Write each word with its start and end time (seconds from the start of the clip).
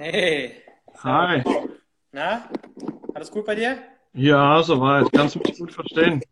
Hey. 0.00 0.62
Hi. 1.02 1.42
Na? 2.12 2.48
Alles 3.14 3.32
gut 3.32 3.44
bei 3.44 3.56
dir? 3.56 3.82
Ja, 4.12 4.62
soweit. 4.62 5.10
Kannst 5.12 5.34
du 5.34 5.40
mich 5.40 5.58
gut 5.58 5.72
verstehen? 5.72 6.22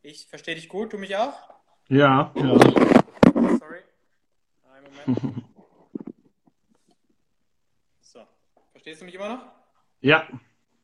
Ich 0.00 0.26
verstehe 0.28 0.54
dich 0.54 0.66
gut, 0.66 0.94
du 0.94 0.98
mich 0.98 1.14
auch? 1.14 1.34
Ja, 1.88 2.32
ja. 2.34 2.58
Sorry. 3.58 3.80
Einen 4.72 4.86
Moment. 5.06 5.44
So. 8.00 8.20
Verstehst 8.72 9.02
du 9.02 9.04
mich 9.04 9.14
immer 9.14 9.28
noch? 9.28 9.42
Ja, 10.00 10.26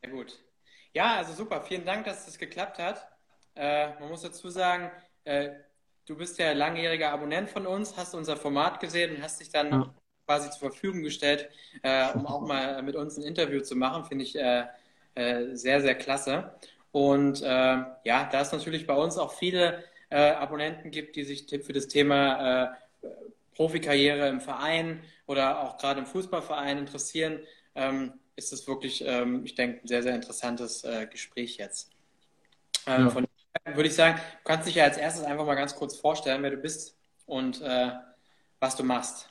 Ja, 0.04 0.10
gut. 0.10 0.38
Ja, 0.92 1.16
also 1.16 1.32
super. 1.32 1.62
Vielen 1.62 1.86
Dank, 1.86 2.04
dass 2.04 2.26
das 2.26 2.38
geklappt 2.38 2.78
hat. 2.78 3.08
Äh, 3.54 3.98
man 4.00 4.10
muss 4.10 4.20
dazu 4.20 4.50
sagen, 4.50 4.90
äh, 5.24 5.50
du 6.06 6.14
bist 6.16 6.38
ja 6.38 6.52
langjähriger 6.52 7.10
Abonnent 7.10 7.48
von 7.48 7.66
uns, 7.66 7.96
hast 7.96 8.14
unser 8.14 8.36
Format 8.36 8.80
gesehen 8.80 9.16
und 9.16 9.22
hast 9.22 9.40
dich 9.40 9.48
dann 9.50 9.72
Ja. 9.72 9.94
Quasi 10.28 10.50
zur 10.50 10.70
Verfügung 10.70 11.02
gestellt, 11.02 11.48
äh, 11.82 12.12
um 12.12 12.26
auch 12.26 12.42
mal 12.42 12.82
mit 12.82 12.96
uns 12.96 13.16
ein 13.16 13.22
Interview 13.22 13.62
zu 13.62 13.74
machen. 13.74 14.04
Finde 14.04 14.24
ich 14.24 14.36
äh, 14.36 14.66
äh, 15.14 15.56
sehr, 15.56 15.80
sehr 15.80 15.94
klasse. 15.94 16.52
Und 16.92 17.40
äh, 17.40 17.46
ja, 17.46 18.28
da 18.30 18.42
es 18.42 18.52
natürlich 18.52 18.86
bei 18.86 18.94
uns 18.94 19.16
auch 19.16 19.32
viele 19.32 19.82
äh, 20.10 20.32
Abonnenten 20.32 20.90
gibt, 20.90 21.16
die 21.16 21.24
sich 21.24 21.46
für 21.48 21.72
das 21.72 21.88
Thema 21.88 22.66
äh, 22.66 23.08
Profikarriere 23.56 24.28
im 24.28 24.42
Verein 24.42 25.00
oder 25.26 25.62
auch 25.62 25.78
gerade 25.78 26.00
im 26.00 26.06
Fußballverein 26.06 26.76
interessieren, 26.76 27.40
ähm, 27.74 28.12
ist 28.36 28.52
es 28.52 28.68
wirklich, 28.68 29.02
ähm, 29.06 29.46
ich 29.46 29.54
denke, 29.54 29.80
ein 29.82 29.88
sehr, 29.88 30.02
sehr 30.02 30.14
interessantes 30.14 30.86
Gespräch 31.10 31.56
jetzt. 31.56 31.90
Ähm, 32.86 33.04
ja. 33.04 33.10
von 33.10 33.26
daher 33.54 33.76
würde 33.76 33.88
ich 33.88 33.94
sagen, 33.94 34.16
du 34.18 34.44
kannst 34.44 34.68
dich 34.68 34.74
ja 34.74 34.84
als 34.84 34.98
erstes 34.98 35.24
einfach 35.24 35.46
mal 35.46 35.54
ganz 35.54 35.74
kurz 35.74 35.96
vorstellen, 35.96 36.42
wer 36.42 36.50
du 36.50 36.58
bist 36.58 36.96
und 37.24 37.62
was 38.60 38.76
du 38.76 38.84
machst. 38.84 39.30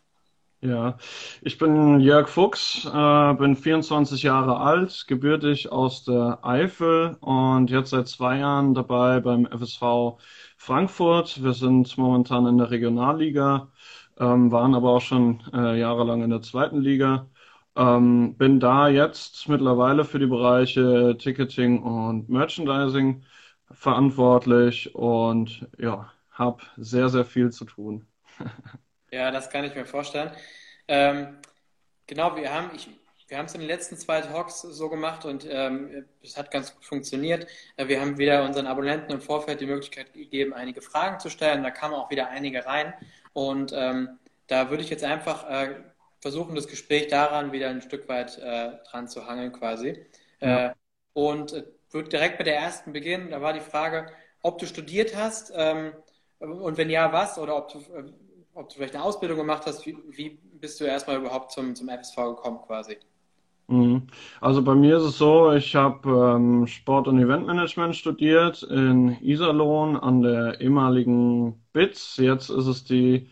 Ja, 0.60 0.98
ich 1.42 1.58
bin 1.60 2.00
Jörg 2.00 2.28
Fuchs, 2.30 2.84
äh, 2.86 3.34
bin 3.36 3.56
24 3.56 4.24
Jahre 4.24 4.58
alt, 4.60 5.06
gebürtig 5.08 5.72
aus 5.72 6.04
der 6.04 6.40
Eifel 6.44 7.16
und 7.22 7.70
jetzt 7.70 7.92
seit 7.92 8.08
zwei 8.08 8.40
Jahren 8.40 8.74
dabei 8.74 9.20
beim 9.20 9.46
FSV 9.46 10.18
Frankfurt. 10.58 11.44
Wir 11.44 11.54
sind 11.54 11.96
momentan 11.98 12.48
in 12.48 12.58
der 12.58 12.72
Regionalliga, 12.72 13.72
ähm, 14.20 14.52
waren 14.52 14.74
aber 14.74 14.90
auch 14.92 15.02
schon 15.02 15.44
äh, 15.54 15.80
jahrelang 15.80 16.24
in 16.24 16.32
der 16.32 16.42
zweiten 16.42 16.82
Liga. 16.82 17.30
Ähm, 17.76 18.36
bin 18.38 18.60
da 18.60 18.88
jetzt 18.90 19.48
mittlerweile 19.48 20.06
für 20.06 20.18
die 20.20 20.26
Bereiche 20.26 21.16
Ticketing 21.20 21.84
und 21.84 22.30
Merchandising 22.30 23.24
verantwortlich 23.72 24.96
und 24.96 25.68
ja, 25.78 26.12
habe 26.32 26.64
sehr, 26.78 27.10
sehr 27.10 27.26
viel 27.26 27.52
zu 27.52 27.66
tun. 27.66 28.08
Ja, 29.18 29.32
das 29.32 29.50
kann 29.50 29.66
ich 29.66 29.74
mir 29.74 29.86
vorstellen. 29.88 30.32
Ähm, 30.88 31.40
genau, 32.06 32.36
wir 32.36 32.54
haben, 32.54 32.70
ich, 32.76 32.88
wir 33.28 33.38
haben 33.40 33.48
es 33.48 33.56
in 33.56 33.62
den 33.62 33.68
letzten 33.68 33.98
zwei 33.98 34.22
Talks 34.22 34.62
so 34.62 34.90
gemacht 34.90 35.26
und 35.26 35.48
ähm, 35.50 36.06
es 36.22 36.38
hat 36.38 36.52
ganz 36.52 36.74
gut 36.76 36.86
funktioniert. 36.86 37.48
Äh, 37.78 37.88
Wir 37.88 38.00
haben 38.00 38.20
wieder 38.20 38.44
unseren 38.44 38.68
Abonnenten 38.68 39.12
im 39.12 39.22
Vorfeld 39.22 39.60
die 39.60 39.66
Möglichkeit 39.66 40.14
gegeben, 40.14 40.54
einige 40.54 40.82
Fragen 40.84 41.20
zu 41.20 41.30
stellen. 41.32 41.64
Da 41.64 41.72
kamen 41.72 41.96
auch 41.96 42.12
wieder 42.12 42.30
einige 42.30 42.66
rein. 42.68 42.94
Und 43.34 43.72
ähm, 43.74 44.20
da 44.48 44.70
würde 44.70 44.84
ich 44.84 44.90
jetzt 44.92 45.04
einfach 45.04 45.50
äh, 45.50 45.76
versuchen, 46.22 46.56
das 46.56 46.68
Gespräch 46.68 47.08
daran 47.08 47.52
wieder 47.52 47.70
ein 47.70 47.82
Stück 47.82 48.08
weit 48.08 48.38
äh, 48.38 48.72
dran 48.90 49.08
zu 49.08 49.26
hangeln 49.26 49.52
quasi. 49.52 50.06
Ja. 50.42 50.68
Äh, 50.68 50.74
und 51.14 51.54
äh, 51.54 51.64
würde 51.90 52.10
direkt 52.10 52.38
mit 52.38 52.48
der 52.48 52.58
ersten 52.58 52.94
beginnen. 52.94 53.32
Da 53.32 53.42
war 53.42 53.54
die 53.54 53.62
Frage, 53.62 54.12
ob 54.44 54.60
du 54.60 54.68
studiert 54.68 55.16
hast 55.16 55.52
ähm, 55.56 55.94
und 56.40 56.78
wenn 56.78 56.90
ja, 56.92 57.12
was? 57.12 57.38
Oder 57.40 57.58
ob 57.58 57.72
du, 57.72 57.80
äh, 57.80 58.04
ob 58.58 58.70
du 58.70 58.76
vielleicht 58.76 58.96
eine 58.96 59.04
Ausbildung 59.04 59.38
gemacht 59.38 59.64
hast. 59.66 59.86
Wie, 59.86 59.98
wie 60.10 60.40
bist 60.60 60.80
du 60.80 60.86
erstmal 60.86 61.18
überhaupt 61.18 61.52
zum, 61.52 61.76
zum 61.76 61.90
FSV 61.90 62.16
gekommen 62.16 62.60
quasi? 62.66 62.98
Mhm. 63.68 64.08
Also 64.42 64.64
bei 64.64 64.76
mir 64.76 64.98
ist 64.98 65.04
es 65.04 65.18
so, 65.18 65.52
ich 65.52 65.76
habe 65.76 66.10
ähm, 66.36 66.68
Sport- 66.68 67.08
und 67.08 67.20
Eventmanagement 67.20 67.96
studiert 67.96 68.64
in 68.64 69.18
Iserlohn 69.22 69.98
an 69.98 70.22
der 70.22 70.62
ehemaligen 70.62 71.62
BITS. 71.74 72.18
Jetzt 72.18 72.50
ist 72.50 72.66
es 72.66 72.84
die 72.86 73.30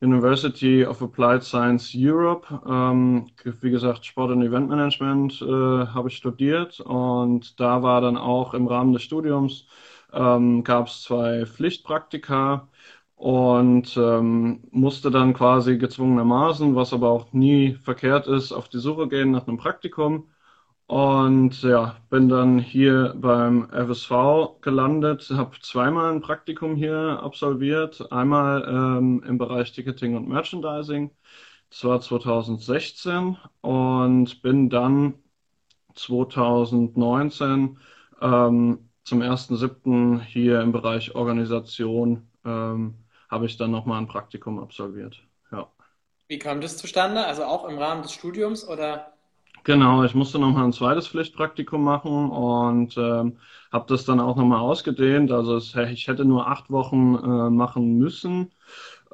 University 0.00 0.86
of 0.86 1.02
Applied 1.02 1.42
Science 1.42 1.92
Europe. 1.94 2.46
Ähm, 2.66 3.30
wie 3.60 3.70
gesagt, 3.70 4.06
Sport- 4.06 4.30
und 4.30 4.42
Eventmanagement 4.42 5.42
äh, 5.42 5.46
habe 5.46 6.08
ich 6.08 6.16
studiert 6.16 6.80
und 6.80 7.58
da 7.60 7.82
war 7.82 8.00
dann 8.00 8.16
auch 8.16 8.54
im 8.54 8.68
Rahmen 8.68 8.92
des 8.92 9.02
Studiums 9.02 9.66
ähm, 10.12 10.62
gab 10.64 10.88
es 10.88 11.02
zwei 11.02 11.46
Pflichtpraktika 11.46 12.68
und 13.22 13.96
ähm, 13.96 14.64
musste 14.72 15.12
dann 15.12 15.32
quasi 15.32 15.78
gezwungenermaßen, 15.78 16.74
was 16.74 16.92
aber 16.92 17.10
auch 17.10 17.32
nie 17.32 17.74
verkehrt 17.74 18.26
ist, 18.26 18.50
auf 18.50 18.68
die 18.68 18.78
Suche 18.80 19.06
gehen 19.08 19.30
nach 19.30 19.46
einem 19.46 19.58
Praktikum. 19.58 20.28
Und 20.88 21.62
ja, 21.62 21.96
bin 22.10 22.28
dann 22.28 22.58
hier 22.58 23.14
beim 23.16 23.68
FSV 23.70 24.60
gelandet, 24.60 25.30
habe 25.30 25.56
zweimal 25.62 26.12
ein 26.12 26.20
Praktikum 26.20 26.74
hier 26.74 27.20
absolviert. 27.22 28.10
Einmal 28.12 28.64
ähm, 28.68 29.22
im 29.26 29.38
Bereich 29.38 29.72
Ticketing 29.72 30.16
und 30.16 30.28
Merchandising, 30.28 31.12
das 31.70 31.84
war 31.84 32.00
2016 32.00 33.36
und 33.60 34.42
bin 34.42 34.68
dann 34.68 35.14
2019 35.94 37.78
ähm, 38.20 38.88
zum 39.04 39.22
1.7. 39.22 40.20
hier 40.22 40.60
im 40.60 40.72
Bereich 40.72 41.14
Organisation 41.14 42.28
ähm, 42.44 42.96
habe 43.32 43.46
ich 43.46 43.56
dann 43.56 43.72
nochmal 43.72 44.00
ein 44.00 44.06
Praktikum 44.06 44.60
absolviert. 44.60 45.26
Ja. 45.50 45.68
Wie 46.28 46.38
kam 46.38 46.60
das 46.60 46.76
zustande? 46.76 47.26
Also 47.26 47.44
auch 47.44 47.68
im 47.68 47.78
Rahmen 47.78 48.02
des 48.02 48.12
Studiums 48.12 48.68
oder? 48.68 49.12
Genau, 49.64 50.02
ich 50.04 50.14
musste 50.14 50.38
nochmal 50.40 50.64
ein 50.64 50.72
zweites 50.72 51.06
Pflichtpraktikum 51.08 51.82
machen 51.84 52.30
und 52.30 52.96
ähm, 52.96 53.38
habe 53.72 53.86
das 53.88 54.04
dann 54.04 54.18
auch 54.20 54.36
nochmal 54.36 54.58
ausgedehnt. 54.58 55.30
Also 55.30 55.56
es, 55.56 55.74
ich 55.74 56.08
hätte 56.08 56.24
nur 56.24 56.48
acht 56.48 56.70
Wochen 56.70 57.14
äh, 57.14 57.50
machen 57.50 57.96
müssen. 57.96 58.50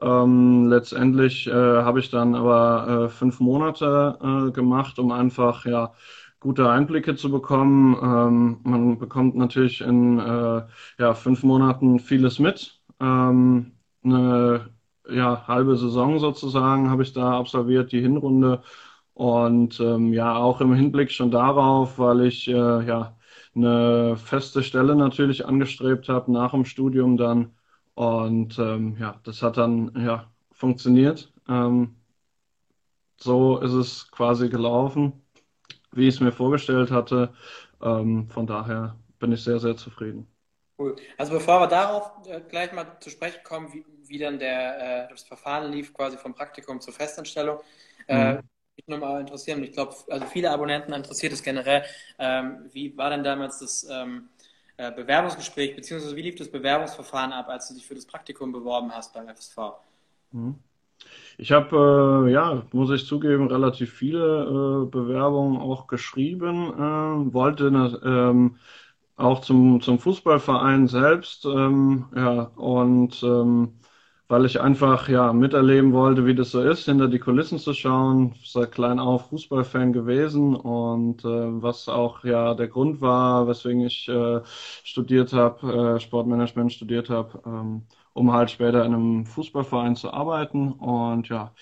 Ähm, 0.01 0.69
letztendlich 0.69 1.47
äh, 1.49 1.53
habe 1.53 2.01
ich 2.01 2.11
dann 2.11 2.35
aber 2.35 3.07
äh, 3.07 3.09
fünf 3.11 3.41
Monate 3.41 4.49
äh, 4.49 4.53
gemacht, 4.53 4.99
um 4.99 5.13
einfach 5.13 5.67
ja 5.67 5.93
gute 6.41 6.71
Einblicke 6.71 7.17
zu 7.17 7.31
bekommen. 7.31 7.97
Ähm, 8.03 8.61
man 8.65 8.99
bekommt 8.99 9.37
natürlich 9.37 9.83
in 9.83 10.19
äh, 10.19 10.63
ja, 10.99 11.15
fünf 11.15 11.43
Monaten 11.43 11.99
vieles 12.01 12.39
mit. 12.39 12.81
Ähm, 13.01 13.78
eine 14.05 14.71
ja, 15.09 15.47
halbe 15.49 15.77
Saison 15.77 16.19
sozusagen 16.19 16.91
habe 16.91 17.03
ich 17.03 17.13
da 17.13 17.39
absolviert, 17.39 17.93
die 17.93 18.01
Hinrunde. 18.01 18.63
Und 19.15 19.81
ähm, 19.81 20.13
ja, 20.13 20.37
auch 20.37 20.61
im 20.61 20.75
Hinblick 20.75 21.11
schon 21.11 21.31
darauf, 21.31 21.99
weil 21.99 22.23
ich 22.27 22.49
äh, 22.49 22.53
ja 22.87 23.17
eine 23.55 24.17
feste 24.17 24.63
Stelle 24.63 24.95
natürlich 24.97 25.47
angestrebt 25.47 26.09
habe 26.09 26.31
nach 26.33 26.53
dem 26.53 26.65
Studium 26.65 27.17
dann. 27.17 27.53
Und 27.95 28.59
ähm, 28.59 28.97
ja, 29.01 29.21
das 29.25 29.43
hat 29.43 29.57
dann 29.57 29.93
ja 29.97 30.31
funktioniert. 30.53 31.33
Ähm, 31.49 31.97
so 33.21 33.59
ist 33.59 33.73
es 33.73 34.11
quasi 34.11 34.49
gelaufen, 34.49 35.13
wie 35.93 36.09
ich 36.09 36.17
es 36.17 36.21
mir 36.21 36.33
vorgestellt 36.33 36.91
hatte. 36.93 37.35
Ähm, 37.83 38.29
von 38.31 38.47
daher 38.47 38.97
bin 39.21 39.33
ich 39.33 39.45
sehr, 39.45 39.61
sehr 39.61 39.77
zufrieden. 39.77 40.29
Cool. 40.79 40.97
Also 41.17 41.33
bevor 41.33 41.61
wir 41.61 41.67
darauf 41.67 42.13
äh, 42.29 42.41
gleich 42.49 42.73
mal 42.73 42.99
zu 43.01 43.11
sprechen 43.11 43.43
kommen, 43.43 43.73
wie, 43.73 43.85
wie 44.07 44.19
dann 44.19 44.39
der, 44.39 45.07
äh, 45.07 45.09
das 45.11 45.25
Verfahren 45.25 45.73
lief, 45.73 45.93
quasi 45.93 46.17
vom 46.17 46.35
Praktikum 46.35 46.81
zur 46.81 46.95
Festanstellung, 46.95 47.59
äh, 48.07 48.35
Mhm. 48.35 48.49
mich 48.77 48.87
nur 48.87 48.99
mal 48.99 49.21
interessieren, 49.21 49.63
ich 49.65 49.73
glaube, 49.73 49.97
also 50.09 50.27
viele 50.27 50.51
Abonnenten 50.53 50.93
interessiert 50.93 51.33
es 51.33 51.43
generell, 51.43 51.85
ähm, 52.19 52.69
wie 52.73 52.97
war 52.97 53.11
denn 53.11 53.25
damals 53.25 53.59
das 53.59 53.85
ähm, 53.91 54.29
äh, 54.77 54.93
Bewerbungsgespräch, 54.93 55.75
beziehungsweise 55.75 56.15
wie 56.15 56.23
lief 56.23 56.37
das 56.37 56.49
Bewerbungsverfahren 56.51 57.33
ab, 57.33 57.49
als 57.49 57.69
du 57.69 57.75
dich 57.75 57.85
für 57.87 57.97
das 57.97 58.07
Praktikum 58.07 58.53
beworben 58.53 58.95
hast 58.95 59.13
beim 59.13 59.27
FSV? 59.29 59.59
Mhm. 60.33 60.57
Ich 61.39 61.53
habe, 61.53 62.27
äh, 62.29 62.33
ja, 62.33 62.67
muss 62.73 62.91
ich 62.91 63.07
zugeben, 63.07 63.49
relativ 63.49 63.93
viele 63.95 64.85
äh, 64.87 64.91
Bewerbungen 64.91 65.61
auch 65.61 65.87
geschrieben, 65.87 66.73
äh, 66.75 67.35
wollte 67.35 67.71
ne, 67.71 68.01
ähm, 68.05 68.57
auch 69.19 69.41
zum, 69.41 69.81
zum 69.83 69.99
Fußballverein 69.99 70.89
selbst, 70.89 71.45
ähm, 71.45 72.07
ja, 72.17 72.43
und 72.57 73.23
ähm, 73.23 73.75
weil 74.29 74.45
ich 74.45 74.61
einfach 74.61 75.09
ja 75.09 75.33
miterleben 75.33 75.93
wollte, 75.95 76.27
wie 76.27 76.35
das 76.35 76.51
so 76.51 76.61
ist, 76.63 76.85
hinter 76.85 77.09
die 77.09 77.19
Kulissen 77.19 77.59
zu 77.59 77.73
schauen. 77.75 78.35
Seit 78.45 78.73
klein 78.73 78.99
auf 79.01 79.29
Fußballfan 79.31 79.93
gewesen 79.95 80.55
und 80.55 81.25
äh, 81.25 81.29
was 81.63 81.89
auch 81.89 82.25
ja 82.25 82.55
der 82.55 82.69
Grund 82.69 83.01
war, 83.01 83.49
weswegen 83.49 83.81
ich 83.87 84.07
äh, 84.09 84.41
studiert 84.85 85.33
habe, 85.33 85.97
äh, 85.97 86.01
Sportmanagement 86.01 86.73
studiert 86.73 87.09
habe, 87.11 87.41
ähm, 87.47 87.87
um 88.13 88.33
halt 88.33 88.51
später 88.51 88.85
in 88.85 88.95
einem 88.95 89.27
Fußballverein 89.27 89.97
zu 89.97 90.13
arbeiten. 90.13 90.73
Und 90.73 91.29
ja, 91.31 91.55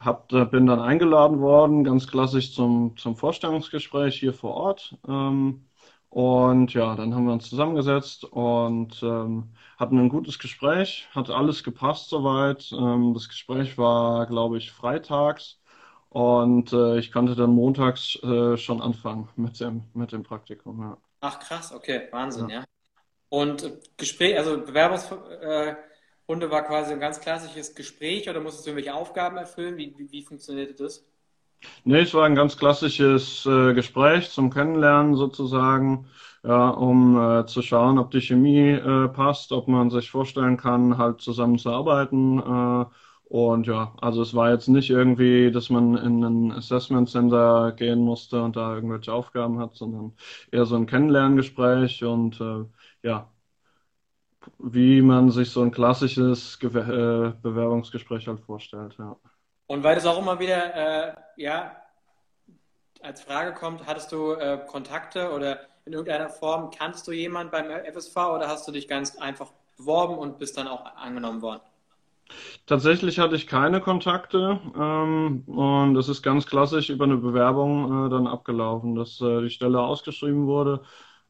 hab, 0.00 0.28
bin 0.28 0.66
dann 0.66 0.80
eingeladen 0.80 1.40
worden, 1.40 1.84
ganz 1.84 2.06
klassisch 2.06 2.54
zum, 2.54 2.96
zum 2.96 3.16
Vorstellungsgespräch 3.16 4.18
hier 4.18 4.32
vor 4.34 4.54
Ort. 4.54 4.96
Ähm, 5.08 5.66
und 6.14 6.72
ja, 6.74 6.94
dann 6.94 7.12
haben 7.12 7.26
wir 7.26 7.32
uns 7.32 7.50
zusammengesetzt 7.50 8.22
und 8.22 9.02
ähm, 9.02 9.52
hatten 9.76 9.98
ein 9.98 10.08
gutes 10.08 10.38
Gespräch, 10.38 11.08
hat 11.10 11.28
alles 11.28 11.64
gepasst 11.64 12.08
soweit. 12.08 12.70
Ähm, 12.70 13.14
das 13.14 13.28
Gespräch 13.28 13.76
war, 13.78 14.26
glaube 14.26 14.58
ich, 14.58 14.70
freitags. 14.70 15.58
Und 16.10 16.72
äh, 16.72 16.98
ich 16.98 17.10
konnte 17.10 17.34
dann 17.34 17.50
montags 17.50 18.14
äh, 18.22 18.56
schon 18.56 18.80
anfangen 18.80 19.28
mit 19.34 19.58
dem, 19.58 19.82
mit 19.92 20.12
dem 20.12 20.22
Praktikum. 20.22 20.82
Ja. 20.82 20.98
Ach 21.20 21.40
krass, 21.40 21.72
okay, 21.72 22.06
Wahnsinn, 22.12 22.48
ja. 22.48 22.60
ja. 22.60 22.64
Und 23.28 23.68
Gespräch, 23.96 24.38
also 24.38 24.64
Bewerbungsrunde 24.64 26.48
war 26.48 26.62
quasi 26.62 26.92
ein 26.92 27.00
ganz 27.00 27.20
klassisches 27.20 27.74
Gespräch 27.74 28.30
oder 28.30 28.38
musstest 28.40 28.66
du 28.66 28.70
irgendwelche 28.70 28.94
Aufgaben 28.94 29.36
erfüllen? 29.36 29.76
Wie, 29.76 29.92
wie, 29.98 30.12
wie 30.12 30.22
funktionierte 30.22 30.74
das? 30.74 31.04
Nee, 31.84 32.00
es 32.02 32.14
war 32.14 32.24
ein 32.24 32.34
ganz 32.34 32.56
klassisches 32.56 33.46
äh, 33.46 33.74
Gespräch 33.74 34.30
zum 34.30 34.50
Kennenlernen 34.50 35.14
sozusagen, 35.16 36.06
ja, 36.42 36.68
um 36.70 37.16
äh, 37.18 37.46
zu 37.46 37.62
schauen, 37.62 37.98
ob 37.98 38.10
die 38.10 38.20
Chemie 38.20 38.70
äh, 38.70 39.08
passt, 39.08 39.52
ob 39.52 39.68
man 39.68 39.90
sich 39.90 40.10
vorstellen 40.10 40.56
kann, 40.56 40.98
halt 40.98 41.20
zusammenzuarbeiten. 41.20 42.38
Äh, 42.40 42.84
und 43.28 43.66
ja, 43.66 43.94
also 44.00 44.22
es 44.22 44.34
war 44.34 44.50
jetzt 44.50 44.68
nicht 44.68 44.90
irgendwie, 44.90 45.50
dass 45.50 45.70
man 45.70 45.96
in 45.96 46.22
ein 46.22 46.52
Assessment 46.52 47.08
Center 47.08 47.72
gehen 47.72 48.00
musste 48.00 48.42
und 48.42 48.56
da 48.56 48.74
irgendwelche 48.74 49.12
Aufgaben 49.12 49.58
hat, 49.58 49.74
sondern 49.74 50.12
eher 50.52 50.66
so 50.66 50.76
ein 50.76 50.86
Kennenlerngespräch 50.86 52.04
und 52.04 52.40
äh, 52.40 52.64
ja, 53.02 53.30
wie 54.58 55.00
man 55.02 55.30
sich 55.30 55.50
so 55.50 55.62
ein 55.62 55.70
klassisches 55.70 56.58
äh, 56.62 56.66
Bewerbungsgespräch 57.42 58.26
halt 58.28 58.40
vorstellt, 58.40 58.96
ja. 58.98 59.16
Und 59.66 59.82
weil 59.82 59.94
das 59.94 60.06
auch 60.06 60.18
immer 60.18 60.38
wieder, 60.38 60.74
äh, 60.74 61.14
ja, 61.36 61.76
als 63.02 63.20
Frage 63.22 63.54
kommt, 63.54 63.86
hattest 63.86 64.12
du 64.12 64.32
äh, 64.32 64.58
Kontakte 64.66 65.30
oder 65.32 65.60
in 65.84 65.92
irgendeiner 65.92 66.30
Form, 66.30 66.70
kannst 66.70 67.06
du 67.06 67.12
jemanden 67.12 67.50
beim 67.50 67.70
FSV 67.70 68.16
oder 68.16 68.48
hast 68.48 68.66
du 68.66 68.72
dich 68.72 68.88
ganz 68.88 69.16
einfach 69.16 69.52
beworben 69.76 70.16
und 70.16 70.38
bist 70.38 70.56
dann 70.56 70.68
auch 70.68 70.84
angenommen 70.96 71.42
worden? 71.42 71.60
Tatsächlich 72.66 73.18
hatte 73.18 73.36
ich 73.36 73.46
keine 73.46 73.80
Kontakte 73.82 74.58
ähm, 74.74 75.42
und 75.46 75.96
es 75.96 76.08
ist 76.08 76.22
ganz 76.22 76.46
klassisch 76.46 76.88
über 76.88 77.04
eine 77.04 77.18
Bewerbung 77.18 78.06
äh, 78.06 78.10
dann 78.10 78.26
abgelaufen, 78.26 78.94
dass 78.94 79.20
äh, 79.20 79.42
die 79.42 79.50
Stelle 79.50 79.80
ausgeschrieben 79.80 80.46
wurde 80.46 80.80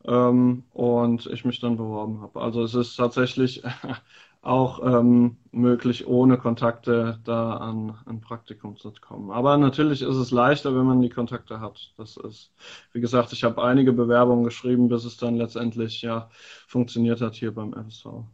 ähm, 0.04 0.64
und 0.72 1.26
ich 1.26 1.44
mich 1.44 1.58
dann 1.58 1.76
beworben 1.76 2.22
habe. 2.22 2.40
Also 2.40 2.62
es 2.62 2.74
ist 2.74 2.94
tatsächlich 2.94 3.62
auch 4.44 4.80
ähm, 4.84 5.38
möglich, 5.52 6.06
ohne 6.06 6.38
Kontakte 6.38 7.20
da 7.24 7.56
an 7.56 7.96
ein 8.06 8.20
Praktikum 8.20 8.76
zu 8.76 8.92
kommen. 9.00 9.30
Aber 9.30 9.56
natürlich 9.56 10.02
ist 10.02 10.16
es 10.16 10.30
leichter, 10.30 10.74
wenn 10.76 10.84
man 10.84 11.00
die 11.00 11.08
Kontakte 11.10 11.60
hat. 11.60 11.92
Das 11.96 12.16
ist, 12.16 12.52
wie 12.92 13.00
gesagt, 13.00 13.32
ich 13.32 13.44
habe 13.44 13.62
einige 13.62 13.92
Bewerbungen 13.92 14.44
geschrieben, 14.44 14.88
bis 14.88 15.04
es 15.04 15.16
dann 15.16 15.36
letztendlich 15.36 16.02
ja 16.02 16.30
funktioniert 16.66 17.20
hat 17.20 17.34
hier 17.34 17.54
beim 17.54 17.72
FSV. 17.72 18.24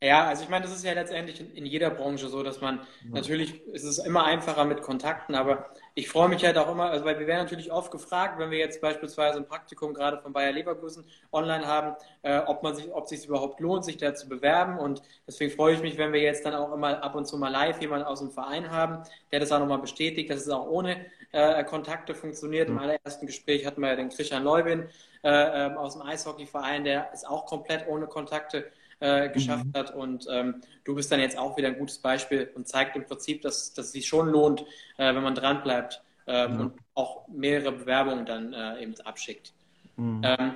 Ja, 0.00 0.28
also 0.28 0.44
ich 0.44 0.48
meine, 0.48 0.64
das 0.64 0.76
ist 0.76 0.84
ja 0.84 0.92
letztendlich 0.92 1.40
in, 1.56 1.66
jeder 1.66 1.90
Branche 1.90 2.28
so, 2.28 2.44
dass 2.44 2.60
man 2.60 2.76
ja. 2.76 2.84
natürlich 3.10 3.66
ist 3.66 3.82
es 3.82 3.98
immer 3.98 4.24
einfacher 4.24 4.64
mit 4.64 4.80
Kontakten, 4.80 5.34
aber 5.34 5.70
ich 5.96 6.08
freue 6.08 6.28
mich 6.28 6.44
halt 6.44 6.56
auch 6.56 6.70
immer, 6.70 6.84
also 6.84 7.04
weil 7.04 7.18
wir 7.18 7.26
werden 7.26 7.42
natürlich 7.42 7.72
oft 7.72 7.90
gefragt, 7.90 8.38
wenn 8.38 8.52
wir 8.52 8.58
jetzt 8.58 8.80
beispielsweise 8.80 9.38
ein 9.38 9.46
Praktikum 9.46 9.94
gerade 9.94 10.18
von 10.18 10.32
Bayer 10.32 10.52
Leverkusen 10.52 11.04
online 11.32 11.66
haben, 11.66 11.96
äh, 12.22 12.38
ob 12.46 12.62
man 12.62 12.76
sich, 12.76 12.92
ob 12.92 13.04
es 13.04 13.10
sich 13.10 13.26
überhaupt 13.26 13.58
lohnt, 13.58 13.84
sich 13.84 13.96
da 13.96 14.14
zu 14.14 14.28
bewerben 14.28 14.78
und 14.78 15.02
deswegen 15.26 15.50
freue 15.50 15.74
ich 15.74 15.82
mich, 15.82 15.98
wenn 15.98 16.12
wir 16.12 16.20
jetzt 16.20 16.46
dann 16.46 16.54
auch 16.54 16.72
immer 16.72 17.02
ab 17.02 17.16
und 17.16 17.26
zu 17.26 17.36
mal 17.36 17.48
live 17.48 17.80
jemanden 17.80 18.06
aus 18.06 18.20
dem 18.20 18.30
Verein 18.30 18.70
haben, 18.70 19.02
der 19.32 19.40
das 19.40 19.50
auch 19.50 19.58
nochmal 19.58 19.78
bestätigt, 19.78 20.30
dass 20.30 20.42
es 20.42 20.48
auch 20.48 20.68
ohne 20.68 21.06
äh, 21.32 21.64
Kontakte 21.64 22.14
funktioniert. 22.14 22.68
Mhm. 22.68 22.76
Im 22.76 22.82
allerersten 22.82 23.26
Gespräch 23.26 23.66
hatten 23.66 23.80
wir 23.80 23.88
ja 23.88 23.96
den 23.96 24.10
Christian 24.10 24.44
Leubin 24.44 24.88
äh, 25.24 25.66
ähm, 25.66 25.76
aus 25.76 25.94
dem 25.94 26.02
Eishockeyverein, 26.02 26.84
der 26.84 27.12
ist 27.12 27.26
auch 27.26 27.46
komplett 27.46 27.88
ohne 27.88 28.06
Kontakte 28.06 28.70
äh, 29.00 29.28
geschafft 29.28 29.66
mhm. 29.66 29.72
hat. 29.74 29.94
Und 29.94 30.26
ähm, 30.30 30.60
du 30.84 30.94
bist 30.94 31.10
dann 31.12 31.20
jetzt 31.20 31.38
auch 31.38 31.56
wieder 31.56 31.68
ein 31.68 31.78
gutes 31.78 31.98
Beispiel 31.98 32.50
und 32.54 32.68
zeigt 32.68 32.96
im 32.96 33.06
Prinzip, 33.06 33.42
dass, 33.42 33.72
dass 33.72 33.86
es 33.86 33.92
sich 33.92 34.06
schon 34.06 34.28
lohnt, 34.28 34.62
äh, 34.96 35.14
wenn 35.14 35.22
man 35.22 35.34
dran 35.34 35.62
bleibt 35.62 36.02
ähm, 36.26 36.54
mhm. 36.54 36.60
und 36.60 36.80
auch 36.94 37.28
mehrere 37.28 37.72
Bewerbungen 37.72 38.26
dann 38.26 38.52
äh, 38.52 38.82
eben 38.82 38.94
abschickt. 39.02 39.52
Mhm. 39.96 40.22
Ähm, 40.24 40.54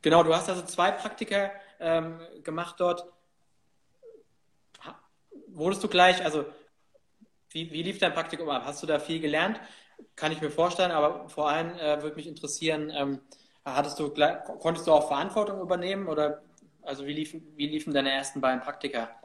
genau, 0.00 0.22
du 0.22 0.34
hast 0.34 0.48
also 0.48 0.62
zwei 0.62 0.90
Praktika 0.90 1.50
ähm, 1.80 2.20
gemacht 2.42 2.76
dort. 2.78 3.06
Wurdest 5.48 5.84
du 5.84 5.88
gleich, 5.88 6.24
also 6.24 6.46
wie, 7.50 7.70
wie 7.70 7.82
lief 7.82 7.98
dein 7.98 8.14
Praktikum 8.14 8.48
ab? 8.48 8.62
Hast 8.64 8.82
du 8.82 8.86
da 8.86 8.98
viel 8.98 9.20
gelernt? 9.20 9.60
Kann 10.16 10.32
ich 10.32 10.40
mir 10.40 10.50
vorstellen, 10.50 10.90
aber 10.90 11.28
vor 11.28 11.50
allem 11.50 11.74
äh, 11.78 12.02
würde 12.02 12.16
mich 12.16 12.26
interessieren, 12.26 12.90
ähm, 12.94 13.20
hattest 13.64 13.98
du, 13.98 14.12
konntest 14.58 14.86
du 14.86 14.92
auch 14.92 15.08
Verantwortung 15.08 15.60
übernehmen 15.60 16.08
oder 16.08 16.42
also 16.82 17.06
wie 17.06 17.12
liefen, 17.14 17.52
wie 17.56 17.66
liefen 17.68 17.92
deine 17.94 18.12
ersten 18.12 18.40
beiden 18.40 18.60
Praktika? 18.60 19.21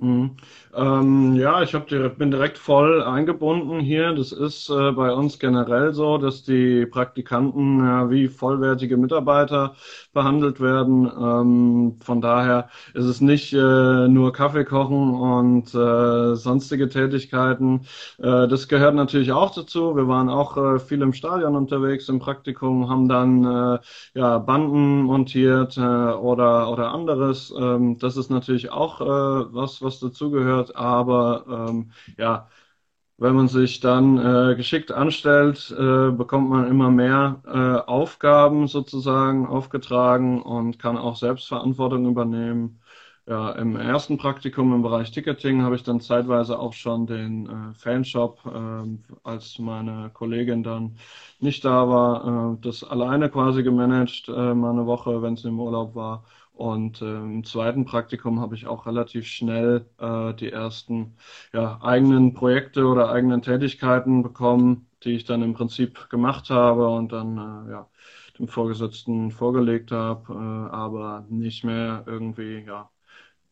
Mhm. 0.00 0.36
Ähm, 0.76 1.34
ja, 1.34 1.60
ich 1.62 1.74
hab 1.74 1.88
bin 1.88 2.30
direkt 2.30 2.56
voll 2.56 3.02
eingebunden 3.02 3.80
hier. 3.80 4.12
Das 4.14 4.30
ist 4.30 4.70
äh, 4.70 4.92
bei 4.92 5.12
uns 5.12 5.40
generell 5.40 5.92
so, 5.92 6.18
dass 6.18 6.44
die 6.44 6.86
Praktikanten 6.86 7.80
äh, 7.80 8.08
wie 8.08 8.28
vollwertige 8.28 8.96
Mitarbeiter 8.96 9.74
behandelt 10.12 10.60
werden. 10.60 11.04
Ähm, 11.20 11.96
von 12.00 12.20
daher 12.20 12.68
ist 12.94 13.06
es 13.06 13.20
nicht 13.20 13.52
äh, 13.52 14.06
nur 14.06 14.32
Kaffee 14.32 14.64
kochen 14.64 15.14
und 15.14 15.74
äh, 15.74 16.36
sonstige 16.36 16.88
Tätigkeiten. 16.88 17.80
Äh, 18.18 18.46
das 18.46 18.68
gehört 18.68 18.94
natürlich 18.94 19.32
auch 19.32 19.52
dazu. 19.52 19.96
Wir 19.96 20.06
waren 20.06 20.28
auch 20.28 20.56
äh, 20.56 20.78
viel 20.78 21.02
im 21.02 21.12
Stadion 21.12 21.56
unterwegs 21.56 22.08
im 22.08 22.20
Praktikum, 22.20 22.88
haben 22.88 23.08
dann 23.08 23.78
ja 24.14 24.38
Banden 24.38 25.02
montiert 25.02 25.76
oder 25.78 26.70
oder 26.70 26.92
anderes. 26.92 27.52
Ähm, 27.58 27.98
das 27.98 28.16
ist 28.16 28.30
natürlich 28.30 28.70
auch 28.70 29.00
was, 29.00 29.82
was 29.82 29.87
was 29.88 30.00
dazugehört, 30.00 30.76
aber 30.76 31.68
ähm, 31.70 31.92
ja, 32.16 32.48
wenn 33.18 33.34
man 33.34 33.48
sich 33.48 33.80
dann 33.80 34.18
äh, 34.52 34.54
geschickt 34.56 34.92
anstellt, 34.92 35.70
äh, 35.76 36.10
bekommt 36.12 36.50
man 36.50 36.68
immer 36.68 36.90
mehr 36.90 37.42
äh, 37.46 37.88
Aufgaben 37.90 38.68
sozusagen 38.68 39.46
aufgetragen 39.46 40.40
und 40.42 40.78
kann 40.78 40.96
auch 40.96 41.16
Selbstverantwortung 41.16 42.06
übernehmen. 42.08 42.80
Ja, 43.26 43.50
im 43.52 43.76
ersten 43.76 44.16
Praktikum 44.16 44.72
im 44.72 44.82
Bereich 44.82 45.10
Ticketing 45.10 45.62
habe 45.62 45.74
ich 45.76 45.82
dann 45.82 46.00
zeitweise 46.00 46.58
auch 46.58 46.72
schon 46.72 47.06
den 47.06 47.46
äh, 47.72 47.74
Fanshop, 47.74 48.40
äh, 48.46 49.18
als 49.24 49.58
meine 49.58 50.10
Kollegin 50.14 50.62
dann 50.62 50.96
nicht 51.40 51.64
da 51.64 51.88
war, 51.88 52.54
äh, 52.54 52.58
das 52.62 52.82
alleine 52.84 53.28
quasi 53.30 53.62
gemanagt, 53.62 54.28
äh, 54.28 54.54
mal 54.54 54.70
eine 54.70 54.86
Woche, 54.86 55.20
wenn 55.22 55.36
sie 55.36 55.48
im 55.48 55.60
Urlaub 55.60 55.94
war. 55.94 56.24
Und 56.58 57.02
äh, 57.02 57.04
im 57.18 57.44
zweiten 57.44 57.84
Praktikum 57.84 58.40
habe 58.40 58.56
ich 58.56 58.66
auch 58.66 58.86
relativ 58.86 59.26
schnell 59.26 59.86
äh, 59.98 60.34
die 60.34 60.50
ersten 60.50 61.16
ja, 61.52 61.80
eigenen 61.82 62.34
Projekte 62.34 62.86
oder 62.86 63.10
eigenen 63.12 63.42
Tätigkeiten 63.42 64.22
bekommen, 64.24 64.88
die 65.04 65.10
ich 65.12 65.24
dann 65.24 65.42
im 65.42 65.54
Prinzip 65.54 66.08
gemacht 66.10 66.50
habe 66.50 66.88
und 66.88 67.12
dann 67.12 67.38
äh, 67.68 67.70
ja, 67.72 67.90
dem 68.38 68.48
Vorgesetzten 68.48 69.30
vorgelegt 69.30 69.92
habe, 69.92 70.32
äh, 70.34 70.36
aber 70.74 71.24
nicht 71.30 71.62
mehr 71.64 72.02
irgendwie, 72.06 72.64
ja, 72.66 72.90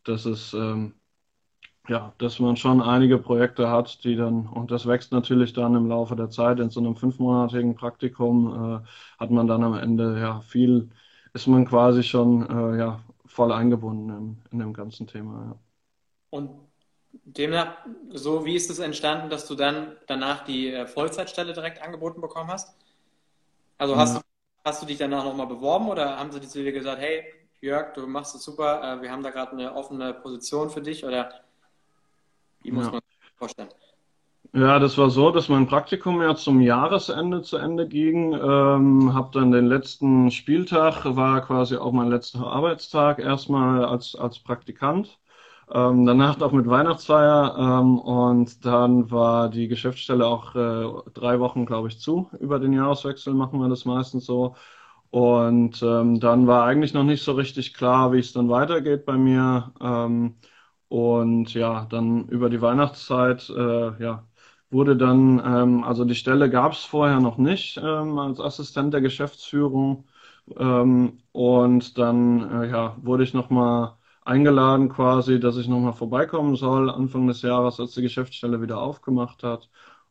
das 0.04 0.26
ist 0.26 0.54
ähm, 0.54 0.94
ja, 1.88 2.14
dass 2.18 2.40
man 2.40 2.56
schon 2.56 2.82
einige 2.82 3.18
Projekte 3.18 3.68
hat, 3.70 4.02
die 4.04 4.16
dann, 4.16 4.46
und 4.48 4.70
das 4.70 4.86
wächst 4.86 5.12
natürlich 5.12 5.52
dann 5.52 5.74
im 5.76 5.86
Laufe 5.88 6.16
der 6.16 6.30
Zeit, 6.30 6.58
in 6.58 6.70
so 6.70 6.80
einem 6.80 6.96
fünfmonatigen 6.96 7.74
Praktikum 7.76 8.82
äh, 8.84 8.86
hat 9.20 9.30
man 9.30 9.46
dann 9.46 9.62
am 9.62 9.74
Ende 9.74 10.18
ja 10.20 10.40
viel 10.40 10.90
ist 11.36 11.46
man 11.46 11.66
quasi 11.66 12.02
schon 12.02 12.48
äh, 12.48 12.78
ja, 12.78 13.00
voll 13.26 13.52
eingebunden 13.52 14.08
in, 14.10 14.42
in 14.52 14.58
dem 14.58 14.72
ganzen 14.72 15.06
Thema. 15.06 15.50
Ja. 15.50 15.58
Und 16.30 16.50
demnach, 17.12 17.76
so 18.10 18.44
wie 18.46 18.56
ist 18.56 18.70
es 18.70 18.78
entstanden, 18.78 19.28
dass 19.28 19.46
du 19.46 19.54
dann 19.54 19.96
danach 20.06 20.44
die 20.44 20.72
äh, 20.72 20.86
Vollzeitstelle 20.86 21.52
direkt 21.52 21.82
angeboten 21.82 22.22
bekommen 22.22 22.50
hast? 22.50 22.74
Also 23.76 23.96
hast, 23.96 24.14
ja. 24.14 24.20
du, 24.20 24.24
hast 24.64 24.82
du 24.82 24.86
dich 24.86 24.96
danach 24.96 25.24
nochmal 25.24 25.46
beworben 25.46 25.88
oder 25.88 26.18
haben 26.18 26.32
sie 26.32 26.40
dir 26.40 26.72
gesagt, 26.72 27.00
hey, 27.00 27.24
Jörg, 27.60 27.92
du 27.92 28.06
machst 28.06 28.34
es 28.34 28.42
super, 28.42 28.82
äh, 28.82 29.02
wir 29.02 29.10
haben 29.10 29.22
da 29.22 29.30
gerade 29.30 29.52
eine 29.52 29.74
offene 29.74 30.14
Position 30.14 30.70
für 30.70 30.80
dich 30.80 31.04
oder 31.04 31.30
wie 32.62 32.72
muss 32.72 32.86
ja. 32.86 32.92
man 32.92 33.00
sich 33.00 33.32
vorstellen? 33.36 33.68
Ja, 34.58 34.78
das 34.78 34.96
war 34.96 35.10
so, 35.10 35.30
dass 35.32 35.50
mein 35.50 35.66
Praktikum 35.66 36.22
ja 36.22 36.34
zum 36.34 36.60
Jahresende 36.62 37.42
zu 37.42 37.58
Ende 37.58 37.86
ging. 37.86 38.32
Ähm, 38.32 39.12
habe 39.12 39.28
dann 39.32 39.50
den 39.52 39.66
letzten 39.66 40.30
Spieltag, 40.30 41.04
war 41.04 41.42
quasi 41.42 41.76
auch 41.76 41.92
mein 41.92 42.08
letzter 42.08 42.46
Arbeitstag, 42.46 43.18
erstmal 43.18 43.84
als, 43.84 44.14
als 44.14 44.38
Praktikant. 44.38 45.18
Ähm, 45.70 46.06
danach 46.06 46.40
auch 46.40 46.52
mit 46.52 46.66
Weihnachtsfeier 46.68 47.54
ähm, 47.58 47.98
und 47.98 48.64
dann 48.64 49.10
war 49.10 49.50
die 49.50 49.68
Geschäftsstelle 49.68 50.26
auch 50.26 50.54
äh, 50.54 51.10
drei 51.12 51.38
Wochen, 51.38 51.66
glaube 51.66 51.88
ich, 51.88 52.00
zu. 52.00 52.30
Über 52.40 52.58
den 52.58 52.72
Jahreswechsel 52.72 53.34
machen 53.34 53.60
wir 53.60 53.68
das 53.68 53.84
meistens 53.84 54.24
so. 54.24 54.54
Und 55.10 55.82
ähm, 55.82 56.20
dann 56.20 56.46
war 56.46 56.64
eigentlich 56.66 56.94
noch 56.94 57.04
nicht 57.04 57.22
so 57.24 57.32
richtig 57.32 57.74
klar, 57.74 58.12
wie 58.12 58.18
es 58.20 58.32
dann 58.32 58.48
weitergeht 58.48 59.04
bei 59.06 59.16
mir. 59.16 59.72
Ähm, 59.80 60.36
und 60.88 61.52
ja, 61.54 61.84
dann 61.86 62.28
über 62.28 62.48
die 62.50 62.60
Weihnachtszeit, 62.62 63.48
äh, 63.50 64.02
ja, 64.02 64.24
wurde 64.70 64.96
dann, 64.96 65.40
ähm, 65.44 65.84
also 65.84 66.04
die 66.04 66.14
Stelle 66.14 66.50
gab 66.50 66.72
es 66.72 66.84
vorher 66.84 67.20
noch 67.20 67.38
nicht 67.38 67.76
ähm, 67.78 68.18
als 68.18 68.40
Assistent 68.40 68.92
der 68.94 69.00
Geschäftsführung. 69.00 70.06
Ähm, 70.56 71.18
und 71.32 71.98
dann 71.98 72.62
äh, 72.64 72.70
ja, 72.70 72.96
wurde 73.02 73.24
ich 73.24 73.34
nochmal 73.34 73.96
eingeladen 74.24 74.88
quasi, 74.88 75.38
dass 75.40 75.56
ich 75.56 75.68
nochmal 75.68 75.92
vorbeikommen 75.92 76.56
soll 76.56 76.90
Anfang 76.90 77.26
des 77.26 77.42
Jahres, 77.42 77.78
als 77.80 77.94
die 77.94 78.02
Geschäftsstelle 78.02 78.60
wieder 78.62 78.78
aufgemacht 78.80 79.42
hat. 79.42 79.68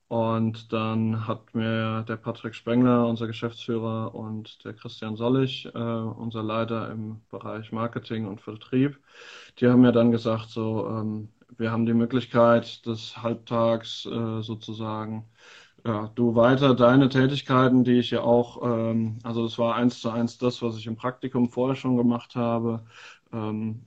Und 0.07 0.71
dann 0.71 1.27
hat 1.27 1.55
mir 1.55 2.03
der 2.03 2.15
Patrick 2.17 2.53
Spengler, 2.55 3.07
unser 3.07 3.25
Geschäftsführer, 3.27 4.13
und 4.13 4.63
der 4.63 4.73
Christian 4.73 5.15
Sollig, 5.15 5.65
äh, 5.73 5.77
unser 5.79 6.43
Leiter 6.43 6.91
im 6.91 7.21
Bereich 7.29 7.71
Marketing 7.71 8.27
und 8.27 8.39
Vertrieb, 8.41 8.99
die 9.59 9.67
haben 9.67 9.81
mir 9.81 9.91
dann 9.91 10.11
gesagt, 10.11 10.49
so, 10.49 10.87
ähm, 10.89 11.29
wir 11.57 11.71
haben 11.71 11.85
die 11.85 11.93
Möglichkeit 11.93 12.85
des 12.85 13.21
Halbtags 13.21 14.05
äh, 14.05 14.41
sozusagen, 14.41 15.25
ja, 15.85 16.07
du 16.15 16.35
weiter 16.35 16.75
deine 16.75 17.09
Tätigkeiten, 17.09 17.83
die 17.83 17.99
ich 17.99 18.11
ja 18.11 18.21
auch, 18.21 18.63
ähm, 18.63 19.19
also 19.23 19.45
es 19.45 19.57
war 19.59 19.75
eins 19.75 20.01
zu 20.01 20.09
eins 20.11 20.37
das, 20.37 20.61
was 20.61 20.77
ich 20.77 20.87
im 20.87 20.95
Praktikum 20.97 21.49
vorher 21.49 21.75
schon 21.75 21.97
gemacht 21.97 22.35
habe, 22.35 22.85
ähm, 23.33 23.85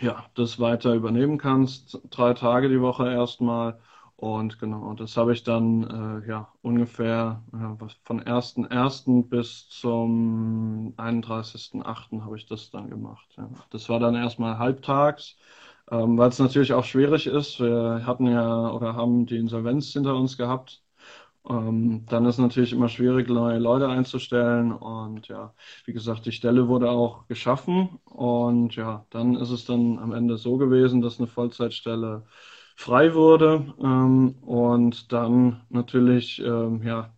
ja, 0.00 0.26
das 0.34 0.60
weiter 0.60 0.94
übernehmen 0.94 1.38
kannst, 1.38 2.00
drei 2.10 2.34
Tage 2.34 2.68
die 2.68 2.80
Woche 2.80 3.10
erstmal 3.10 3.78
und 4.16 4.58
genau, 4.58 4.94
das 4.94 5.16
habe 5.16 5.32
ich 5.34 5.42
dann 5.44 6.22
äh, 6.24 6.28
ja 6.28 6.48
ungefähr 6.62 7.42
äh, 7.52 7.88
von 8.02 8.20
1.1. 8.20 9.28
bis 9.28 9.68
zum 9.68 10.94
31.8. 10.96 12.22
habe 12.24 12.36
ich 12.36 12.46
das 12.46 12.70
dann 12.70 12.88
gemacht. 12.90 13.26
Ja. 13.36 13.50
Das 13.70 13.88
war 13.90 14.00
dann 14.00 14.14
erstmal 14.14 14.58
halbtags, 14.58 15.36
ähm, 15.90 16.18
weil 16.18 16.28
es 16.30 16.38
natürlich 16.38 16.72
auch 16.72 16.84
schwierig 16.84 17.26
ist. 17.26 17.60
Wir 17.60 18.02
hatten 18.06 18.26
ja 18.26 18.70
oder 18.72 18.94
haben 18.94 19.26
die 19.26 19.36
Insolvenz 19.38 19.92
hinter 19.92 20.16
uns 20.16 20.36
gehabt. 20.36 20.82
Ähm, 21.48 22.06
dann 22.08 22.26
ist 22.26 22.38
natürlich 22.38 22.72
immer 22.72 22.88
schwierig, 22.88 23.28
neue 23.28 23.58
Leute 23.58 23.88
einzustellen. 23.88 24.72
Und 24.72 25.28
ja, 25.28 25.54
wie 25.86 25.92
gesagt, 25.94 26.26
die 26.26 26.32
Stelle 26.32 26.68
wurde 26.68 26.90
auch 26.90 27.26
geschaffen. 27.28 28.00
Und 28.06 28.76
ja, 28.76 29.06
dann 29.10 29.36
ist 29.36 29.50
es 29.50 29.64
dann 29.64 29.98
am 29.98 30.12
Ende 30.12 30.38
so 30.38 30.56
gewesen, 30.58 31.02
dass 31.02 31.18
eine 31.18 31.28
Vollzeitstelle 31.28 32.24
frei 32.76 33.14
wurde. 33.14 33.74
Ähm, 33.82 34.36
und 34.42 35.12
dann 35.12 35.62
natürlich, 35.70 36.40
ähm, 36.40 36.82
ja, 36.84 37.15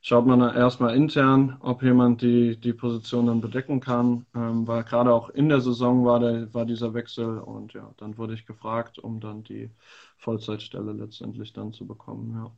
schaut 0.00 0.26
man 0.26 0.40
erstmal 0.40 0.96
intern, 0.96 1.56
ob 1.60 1.82
jemand 1.82 2.22
die, 2.22 2.56
die 2.56 2.72
Position 2.72 3.26
dann 3.26 3.40
bedecken 3.40 3.80
kann, 3.80 4.26
ähm, 4.34 4.66
weil 4.66 4.84
gerade 4.84 5.12
auch 5.12 5.28
in 5.30 5.48
der 5.48 5.60
Saison 5.60 6.04
war, 6.04 6.20
der, 6.20 6.52
war 6.54 6.66
dieser 6.66 6.94
Wechsel 6.94 7.38
und 7.38 7.72
ja, 7.74 7.92
dann 7.98 8.16
wurde 8.18 8.34
ich 8.34 8.46
gefragt, 8.46 8.98
um 8.98 9.20
dann 9.20 9.42
die 9.44 9.70
Vollzeitstelle 10.18 10.92
letztendlich 10.92 11.52
dann 11.52 11.72
zu 11.72 11.86
bekommen, 11.86 12.32
ja. 12.34 12.50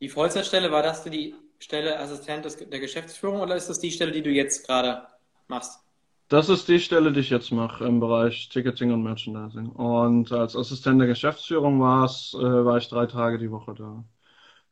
Die 0.00 0.08
Vollzeitstelle, 0.08 0.70
war 0.72 0.82
das 0.82 1.04
die 1.04 1.34
Stelle 1.58 1.98
Assistent 2.00 2.44
des, 2.46 2.56
der 2.56 2.80
Geschäftsführung 2.80 3.40
oder 3.40 3.56
ist 3.56 3.68
das 3.68 3.78
die 3.80 3.90
Stelle, 3.90 4.12
die 4.12 4.22
du 4.22 4.30
jetzt 4.30 4.66
gerade 4.66 5.06
machst? 5.48 5.80
Das 6.28 6.48
ist 6.48 6.68
die 6.68 6.78
Stelle, 6.78 7.12
die 7.12 7.20
ich 7.20 7.30
jetzt 7.30 7.50
mache 7.50 7.84
im 7.84 8.00
Bereich 8.00 8.48
Ticketing 8.48 8.92
und 8.92 9.02
Merchandising. 9.02 9.70
Und 9.70 10.32
als 10.32 10.56
Assistent 10.56 11.00
der 11.00 11.08
Geschäftsführung 11.08 11.80
war 11.80 12.04
es, 12.04 12.34
äh, 12.34 12.64
war 12.64 12.78
ich 12.78 12.88
drei 12.88 13.06
Tage 13.06 13.38
die 13.38 13.50
Woche 13.50 13.74
da. 13.74 14.04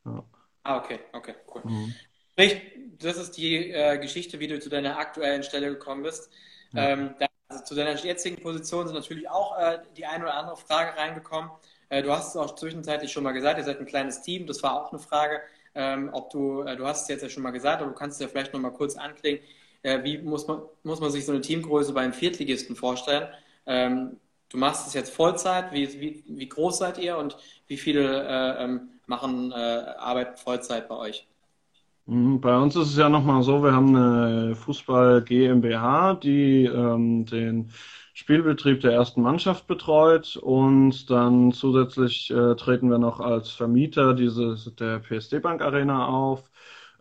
Ja. 0.06 0.24
Ah, 0.68 0.76
okay, 0.76 1.00
okay, 1.12 1.34
cool. 1.54 1.62
Mhm. 1.64 1.94
Sprich, 2.32 2.60
das 2.98 3.16
ist 3.16 3.38
die 3.38 3.72
äh, 3.72 3.98
Geschichte, 3.98 4.38
wie 4.38 4.48
du 4.48 4.60
zu 4.60 4.68
deiner 4.68 4.98
aktuellen 4.98 5.42
Stelle 5.42 5.70
gekommen 5.70 6.02
bist. 6.02 6.30
Ja. 6.74 6.90
Ähm, 6.90 7.14
da, 7.18 7.26
also 7.48 7.64
zu 7.64 7.74
deiner 7.74 7.96
jetzigen 7.96 8.36
Position 8.36 8.86
sind 8.86 8.94
natürlich 8.94 9.30
auch 9.30 9.58
äh, 9.58 9.78
die 9.96 10.04
eine 10.04 10.24
oder 10.24 10.34
andere 10.34 10.56
Frage 10.58 10.98
reingekommen. 10.98 11.50
Äh, 11.88 12.02
du 12.02 12.12
hast 12.12 12.28
es 12.28 12.36
auch 12.36 12.54
zwischenzeitlich 12.54 13.10
schon 13.10 13.24
mal 13.24 13.32
gesagt, 13.32 13.56
ihr 13.56 13.64
seid 13.64 13.80
ein 13.80 13.86
kleines 13.86 14.20
Team. 14.20 14.46
Das 14.46 14.62
war 14.62 14.82
auch 14.82 14.92
eine 14.92 14.98
Frage, 14.98 15.40
ähm, 15.74 16.10
ob 16.12 16.28
du, 16.28 16.62
äh, 16.62 16.76
du 16.76 16.86
hast 16.86 17.02
es 17.02 17.08
jetzt 17.08 17.22
ja 17.22 17.30
schon 17.30 17.42
mal 17.42 17.50
gesagt, 17.50 17.80
aber 17.80 17.90
du 17.90 17.96
kannst 17.96 18.20
es 18.20 18.22
ja 18.22 18.28
vielleicht 18.28 18.52
noch 18.52 18.60
mal 18.60 18.70
kurz 18.70 18.96
anklingen 18.96 19.40
äh, 19.82 20.02
wie 20.02 20.18
muss 20.18 20.46
man, 20.46 20.62
muss 20.82 21.00
man 21.00 21.10
sich 21.10 21.24
so 21.24 21.32
eine 21.32 21.40
Teamgröße 21.40 21.92
beim 21.92 22.12
Viertligisten 22.12 22.76
vorstellen? 22.76 23.28
Ähm, 23.66 24.18
du 24.48 24.58
machst 24.58 24.86
es 24.86 24.94
jetzt 24.94 25.10
Vollzeit, 25.10 25.72
wie, 25.72 26.00
wie, 26.00 26.24
wie 26.26 26.48
groß 26.48 26.78
seid 26.78 26.98
ihr 26.98 27.16
und 27.16 27.36
wie 27.66 27.76
viele 27.76 28.26
äh, 28.26 28.64
ähm, 28.64 28.88
machen 29.08 29.52
äh, 29.52 29.54
Arbeit 29.54 30.38
Vollzeit 30.40 30.88
bei 30.88 30.96
euch? 30.96 31.28
Mhm, 32.06 32.40
bei 32.40 32.56
uns 32.56 32.74
ist 32.76 32.88
es 32.88 32.96
ja 32.96 33.08
nochmal 33.08 33.42
so, 33.42 33.62
wir 33.62 33.72
haben 33.72 33.94
eine 33.94 34.54
Fußball 34.56 35.22
GmbH, 35.22 36.14
die 36.14 36.64
ähm, 36.64 37.26
den 37.26 37.70
Spielbetrieb 38.14 38.80
der 38.80 38.92
ersten 38.92 39.20
Mannschaft 39.22 39.66
betreut 39.66 40.36
und 40.36 41.10
dann 41.10 41.52
zusätzlich 41.52 42.30
äh, 42.30 42.56
treten 42.56 42.90
wir 42.90 42.98
noch 42.98 43.20
als 43.20 43.50
Vermieter 43.50 44.14
diese, 44.14 44.56
der 44.78 44.98
PSD 45.00 45.38
Bank 45.38 45.60
Arena 45.62 46.06
auf 46.06 46.50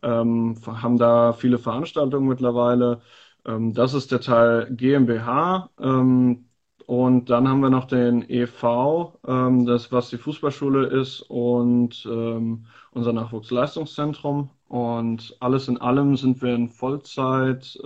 ähm, 0.04 0.56
haben 0.68 0.98
da 1.00 1.34
viele 1.34 1.60
Veranstaltungen 1.60 2.28
mittlerweile. 2.30 3.02
Ähm, 3.46 3.74
das 3.74 3.94
ist 3.96 4.12
der 4.14 4.22
Teil 4.22 4.68
GmbH. 4.76 5.70
Ähm, 5.80 6.47
und 6.88 7.30
dann 7.30 7.50
haben 7.50 7.60
wir 7.60 7.70
noch 7.70 7.86
den 7.86 8.30
EV, 8.30 9.20
ähm, 9.28 9.66
das 9.66 9.92
was 9.92 10.10
die 10.10 10.18
Fußballschule 10.18 10.88
ist 10.88 11.22
und 11.22 12.08
ähm, 12.10 12.66
unser 12.92 13.12
Nachwuchsleistungszentrum. 13.12 14.50
Und 14.70 15.36
alles 15.42 15.68
in 15.68 15.78
allem 15.80 16.16
sind 16.16 16.42
wir 16.42 16.56
in 16.56 16.70
Vollzeit 16.70 17.78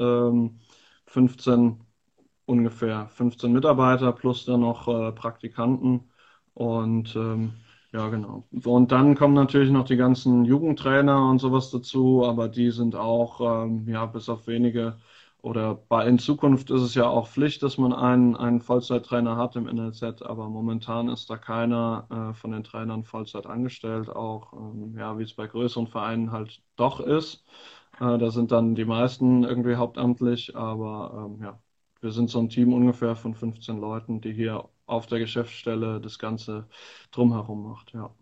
15 1.07 1.53
ähm, 1.53 1.77
ungefähr 2.45 3.07
15 3.09 3.51
Mitarbeiter 3.51 4.11
plus 4.11 4.45
dann 4.45 4.61
noch 4.61 4.87
äh, 4.87 5.11
Praktikanten. 5.13 6.11
Und 6.53 7.15
ähm, 7.15 7.53
ja, 7.93 8.07
genau. 8.09 8.47
Und 8.63 8.91
dann 8.91 9.15
kommen 9.15 9.33
natürlich 9.33 9.71
noch 9.71 9.85
die 9.85 9.97
ganzen 9.97 10.45
Jugendtrainer 10.45 11.27
und 11.27 11.39
sowas 11.39 11.71
dazu, 11.71 12.23
aber 12.25 12.47
die 12.49 12.69
sind 12.71 12.95
auch, 12.95 13.63
ähm, 13.65 13.87
ja, 13.89 14.05
bis 14.05 14.29
auf 14.29 14.45
wenige 14.47 14.97
oder 15.41 15.75
bei, 15.75 16.07
in 16.07 16.19
Zukunft 16.19 16.69
ist 16.71 16.81
es 16.81 16.95
ja 16.95 17.07
auch 17.07 17.27
Pflicht, 17.27 17.63
dass 17.63 17.77
man 17.77 17.93
einen, 17.93 18.35
einen 18.35 18.61
Vollzeittrainer 18.61 19.37
hat 19.37 19.55
im 19.55 19.67
NLZ, 19.67 20.21
aber 20.21 20.49
momentan 20.49 21.09
ist 21.09 21.29
da 21.29 21.37
keiner 21.37 22.07
äh, 22.31 22.33
von 22.35 22.51
den 22.51 22.63
Trainern 22.63 23.03
Vollzeit 23.03 23.47
angestellt, 23.47 24.09
auch 24.09 24.53
ähm, 24.53 24.95
ja, 24.97 25.17
wie 25.17 25.23
es 25.23 25.33
bei 25.33 25.47
größeren 25.47 25.87
Vereinen 25.87 26.31
halt 26.31 26.61
doch 26.75 26.99
ist. 26.99 27.43
Äh, 27.99 28.17
da 28.17 28.31
sind 28.31 28.51
dann 28.51 28.75
die 28.75 28.85
meisten 28.85 29.43
irgendwie 29.43 29.75
hauptamtlich, 29.75 30.55
aber 30.55 31.27
ähm, 31.37 31.43
ja, 31.43 31.59
wir 32.01 32.11
sind 32.11 32.29
so 32.29 32.39
ein 32.39 32.49
Team 32.49 32.73
ungefähr 32.73 33.15
von 33.15 33.35
15 33.35 33.79
Leuten, 33.79 34.21
die 34.21 34.33
hier 34.33 34.67
auf 34.85 35.07
der 35.07 35.19
Geschäftsstelle 35.19 36.01
das 36.01 36.19
Ganze 36.19 36.67
drumherum 37.11 37.63
macht, 37.63 37.93
ja. 37.93 38.13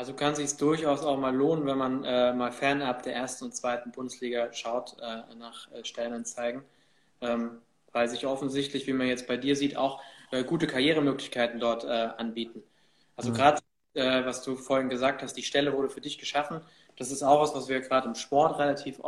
Also 0.00 0.14
kann 0.14 0.32
es 0.32 0.38
sich 0.38 0.56
durchaus 0.56 1.04
auch 1.04 1.18
mal 1.18 1.36
lohnen, 1.36 1.66
wenn 1.66 1.76
man 1.76 2.04
äh, 2.04 2.32
mal 2.32 2.52
fernab 2.52 3.02
der 3.02 3.14
ersten 3.14 3.44
und 3.44 3.54
zweiten 3.54 3.92
Bundesliga 3.92 4.50
schaut 4.50 4.96
äh, 4.98 5.34
nach 5.34 5.70
äh, 5.72 5.84
Stellenanzeigen, 5.84 6.62
ähm, 7.20 7.58
weil 7.92 8.08
sich 8.08 8.26
offensichtlich, 8.26 8.86
wie 8.86 8.94
man 8.94 9.08
jetzt 9.08 9.26
bei 9.26 9.36
dir 9.36 9.56
sieht, 9.56 9.76
auch 9.76 10.00
äh, 10.30 10.42
gute 10.42 10.66
Karrieremöglichkeiten 10.66 11.60
dort 11.60 11.84
äh, 11.84 11.88
anbieten. 12.16 12.62
Also 13.14 13.28
mhm. 13.28 13.34
gerade, 13.34 13.60
äh, 13.92 14.24
was 14.24 14.42
du 14.42 14.56
vorhin 14.56 14.88
gesagt 14.88 15.22
hast, 15.22 15.34
die 15.34 15.42
Stelle 15.42 15.74
wurde 15.74 15.90
für 15.90 16.00
dich 16.00 16.16
geschaffen. 16.16 16.62
Das 16.96 17.10
ist 17.10 17.22
auch 17.22 17.42
was, 17.42 17.54
was 17.54 17.68
wir 17.68 17.80
gerade 17.80 18.08
im 18.08 18.14
Sport 18.14 18.58
relativ 18.58 19.02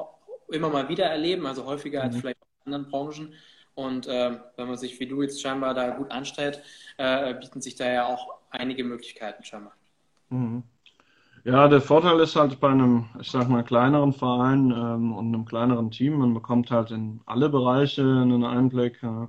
immer 0.51 0.69
mal 0.69 0.91
wieder 0.91 1.07
erleben, 1.07 1.47
also 1.47 1.65
häufiger 1.65 2.01
mhm. 2.01 2.05
als 2.05 2.17
vielleicht 2.19 2.39
in 2.67 2.75
anderen 2.75 2.91
Branchen. 2.91 3.35
Und 3.75 4.07
wenn 4.09 4.43
man 4.69 4.77
sich 4.77 5.01
wie 5.01 5.07
du 5.07 5.23
jetzt 5.23 5.41
scheinbar 5.41 5.73
da 5.73 5.89
gut 5.89 6.11
anstellt, 6.11 6.63
bieten 6.99 7.63
sich 7.63 7.77
da 7.77 7.91
ja 7.91 8.05
auch 8.05 8.35
einige 8.51 8.85
Möglichkeiten 8.85 9.43
scheinbar. 9.43 9.73
Mhm. 10.29 10.65
Ja, 11.45 11.67
der 11.69 11.81
Vorteil 11.81 12.21
ist 12.21 12.37
halt 12.37 12.61
bei 12.61 12.69
einem, 12.71 13.07
ich 13.21 13.31
sag 13.33 13.49
mal, 13.49 13.65
kleineren 13.65 14.13
Verein 14.13 14.71
ähm, 14.71 15.13
und 15.13 15.27
einem 15.27 15.45
kleineren 15.45 15.91
Team, 15.91 16.19
man 16.19 16.35
bekommt 16.35 16.71
halt 16.71 16.93
in 16.93 17.21
alle 17.27 17.49
Bereiche 17.49 18.03
einen 18.03 18.45
Einblick. 18.45 19.03
Ja. 19.03 19.29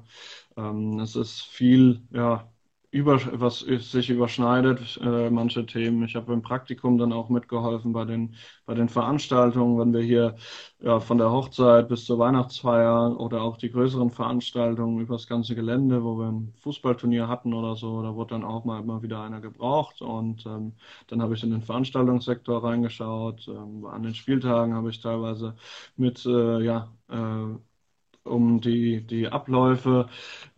Ähm, 0.57 0.99
es 0.99 1.15
ist 1.15 1.41
viel, 1.43 2.07
ja, 2.11 2.52
über, 2.93 3.19
was 3.41 3.59
sich 3.61 4.09
überschneidet, 4.11 4.99
äh, 5.01 5.29
manche 5.31 5.65
Themen. 5.65 6.03
Ich 6.05 6.15
habe 6.15 6.31
im 6.31 6.41
Praktikum 6.43 6.97
dann 6.99 7.11
auch 7.11 7.29
mitgeholfen 7.29 7.91
bei 7.91 8.05
den, 8.05 8.35
bei 8.65 8.75
den 8.75 8.87
Veranstaltungen, 8.87 9.79
wenn 9.79 9.93
wir 9.93 10.01
hier 10.05 10.35
ja, 10.79 10.99
von 10.99 11.17
der 11.17 11.31
Hochzeit 11.31 11.89
bis 11.89 12.05
zur 12.05 12.19
Weihnachtsfeier 12.19 13.19
oder 13.19 13.41
auch 13.41 13.57
die 13.57 13.71
größeren 13.71 14.11
Veranstaltungen 14.11 14.99
über 14.99 15.15
das 15.15 15.27
ganze 15.27 15.55
Gelände, 15.55 16.03
wo 16.03 16.17
wir 16.19 16.27
ein 16.27 16.53
Fußballturnier 16.61 17.27
hatten 17.27 17.53
oder 17.53 17.75
so, 17.75 18.01
da 18.03 18.13
wurde 18.15 18.35
dann 18.35 18.43
auch 18.43 18.63
mal 18.65 18.79
immer 18.81 19.01
wieder 19.01 19.21
einer 19.23 19.41
gebraucht. 19.41 20.01
Und 20.01 20.45
ähm, 20.45 20.73
dann 21.07 21.21
habe 21.21 21.33
ich 21.33 21.43
in 21.43 21.51
den 21.51 21.61
Veranstaltungssektor 21.63 22.63
reingeschaut. 22.63 23.47
Ähm, 23.47 23.85
an 23.85 24.03
den 24.03 24.13
Spieltagen 24.15 24.73
habe 24.75 24.89
ich 24.91 25.01
teilweise 25.01 25.55
mit 25.95 26.25
äh, 26.25 26.61
ja, 26.61 26.91
äh, 27.09 27.72
um 28.25 28.61
die, 28.61 29.01
die 29.05 29.27
Abläufe 29.27 30.07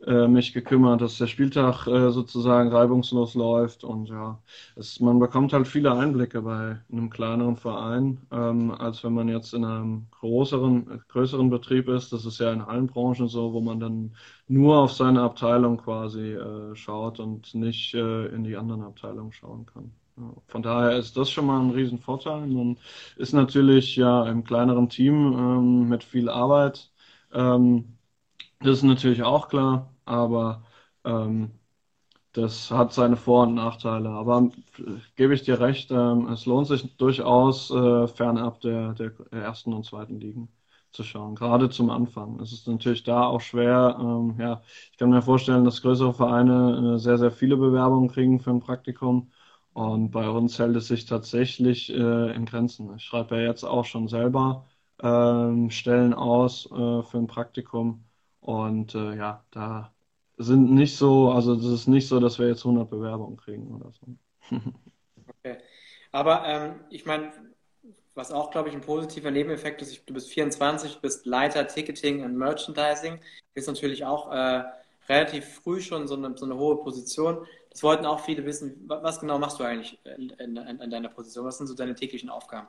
äh, 0.05 0.27
mich 0.27 0.53
gekümmert, 0.53 1.01
dass 1.01 1.17
der 1.17 1.27
Spieltag 1.27 1.87
äh, 1.87 2.11
sozusagen 2.11 2.69
reibungslos 2.71 3.33
läuft. 3.35 3.83
Und 3.83 4.09
ja, 4.09 4.41
es, 4.75 4.99
man 4.99 5.19
bekommt 5.19 5.53
halt 5.53 5.67
viele 5.67 5.93
Einblicke 5.93 6.41
bei 6.41 6.79
einem 6.91 7.09
kleineren 7.09 7.55
Verein, 7.57 8.19
ähm, 8.31 8.71
als 8.71 9.03
wenn 9.03 9.13
man 9.13 9.27
jetzt 9.29 9.53
in 9.53 9.65
einem 9.65 10.07
größeren, 10.11 11.03
größeren 11.09 11.49
Betrieb 11.49 11.87
ist. 11.89 12.13
Das 12.13 12.25
ist 12.25 12.39
ja 12.39 12.51
in 12.53 12.61
allen 12.61 12.87
Branchen 12.87 13.27
so, 13.27 13.53
wo 13.53 13.61
man 13.61 13.79
dann 13.79 14.15
nur 14.47 14.77
auf 14.77 14.93
seine 14.93 15.21
Abteilung 15.21 15.77
quasi 15.77 16.33
äh, 16.33 16.75
schaut 16.75 17.19
und 17.19 17.53
nicht 17.55 17.93
äh, 17.95 18.27
in 18.27 18.43
die 18.43 18.57
anderen 18.57 18.83
Abteilungen 18.83 19.31
schauen 19.31 19.65
kann. 19.65 19.91
Von 20.47 20.61
daher 20.63 20.97
ist 20.97 21.17
das 21.17 21.29
schon 21.29 21.45
mal 21.45 21.59
ein 21.59 21.71
Riesenvorteil. 21.71 22.47
Man 22.47 22.77
ist 23.17 23.33
natürlich 23.33 23.95
ja 23.97 24.25
im 24.29 24.43
kleineren 24.45 24.87
Team 24.89 25.33
ähm, 25.37 25.89
mit 25.89 26.03
viel 26.05 26.29
Arbeit 26.29 26.89
ähm, 27.35 27.97
das 28.61 28.79
ist 28.79 28.83
natürlich 28.83 29.23
auch 29.23 29.49
klar, 29.49 29.93
aber 30.05 30.65
ähm, 31.05 31.51
das 32.33 32.69
hat 32.71 32.93
seine 32.93 33.15
Vor- 33.17 33.43
und 33.47 33.55
Nachteile. 33.55 34.09
Aber 34.09 34.51
äh, 34.79 34.83
gebe 35.15 35.33
ich 35.33 35.43
dir 35.43 35.59
recht, 35.59 35.91
ähm, 35.91 36.27
es 36.29 36.45
lohnt 36.45 36.67
sich 36.67 36.97
durchaus 36.97 37.71
äh, 37.71 38.07
fernab 38.07 38.61
der, 38.61 38.93
der 38.93 39.13
ersten 39.31 39.73
und 39.73 39.85
zweiten 39.85 40.19
Ligen 40.19 40.49
zu 40.91 41.03
schauen, 41.03 41.35
gerade 41.35 41.69
zum 41.69 41.89
Anfang. 41.89 42.39
Es 42.39 42.53
ist 42.53 42.67
natürlich 42.67 43.03
da 43.03 43.25
auch 43.25 43.41
schwer. 43.41 43.97
Ähm, 43.99 44.35
ja, 44.39 44.61
ich 44.91 44.97
kann 44.97 45.09
mir 45.09 45.21
vorstellen, 45.21 45.65
dass 45.65 45.81
größere 45.81 46.13
Vereine 46.13 46.95
äh, 46.95 46.99
sehr, 46.99 47.17
sehr 47.17 47.31
viele 47.31 47.57
Bewerbungen 47.57 48.09
kriegen 48.09 48.39
für 48.39 48.51
ein 48.51 48.61
Praktikum. 48.61 49.31
Und 49.73 50.11
bei 50.11 50.29
uns 50.29 50.57
hält 50.59 50.75
es 50.77 50.87
sich 50.87 51.05
tatsächlich 51.05 51.89
äh, 51.93 52.33
in 52.35 52.45
Grenzen. 52.45 52.95
Ich 52.95 53.03
schreibe 53.03 53.35
ja 53.37 53.43
jetzt 53.49 53.63
auch 53.65 53.85
schon 53.85 54.07
selber 54.07 54.65
ähm, 55.01 55.69
Stellen 55.69 56.13
aus 56.13 56.65
äh, 56.71 57.03
für 57.03 57.17
ein 57.17 57.27
Praktikum. 57.27 58.03
Und 58.39 58.95
äh, 58.95 59.15
ja, 59.15 59.43
da 59.51 59.93
sind 60.37 60.71
nicht 60.71 60.97
so, 60.97 61.31
also 61.31 61.55
das 61.55 61.65
ist 61.65 61.87
nicht 61.87 62.07
so, 62.07 62.19
dass 62.19 62.39
wir 62.39 62.47
jetzt 62.47 62.65
100 62.65 62.89
Bewerbungen 62.89 63.37
kriegen 63.37 63.73
oder 63.73 63.91
so. 63.91 64.55
okay. 65.27 65.57
Aber 66.11 66.45
ähm, 66.45 66.79
ich 66.89 67.05
meine, 67.05 67.31
was 68.13 68.31
auch, 68.31 68.51
glaube 68.51 68.69
ich, 68.69 68.75
ein 68.75 68.81
positiver 68.81 69.31
Nebeneffekt 69.31 69.81
ist, 69.81 70.07
du 70.07 70.13
bist 70.13 70.29
24, 70.29 70.99
bist 70.99 71.25
Leiter 71.25 71.67
Ticketing 71.67 72.23
und 72.23 72.37
Merchandising, 72.37 73.19
ist 73.53 73.67
natürlich 73.67 74.05
auch 74.05 74.31
äh, 74.31 74.63
relativ 75.09 75.45
früh 75.45 75.81
schon 75.81 76.07
so 76.07 76.15
eine, 76.15 76.37
so 76.37 76.45
eine 76.45 76.55
hohe 76.55 76.77
Position. 76.77 77.45
Das 77.69 77.83
wollten 77.83 78.05
auch 78.05 78.21
viele 78.21 78.45
wissen. 78.45 78.85
Was 78.87 79.19
genau 79.19 79.37
machst 79.37 79.59
du 79.59 79.65
eigentlich 79.65 79.99
in, 80.05 80.29
in 80.55 80.89
deiner 80.89 81.09
Position? 81.09 81.45
Was 81.45 81.57
sind 81.57 81.67
so 81.67 81.75
deine 81.75 81.95
täglichen 81.95 82.29
Aufgaben? 82.29 82.67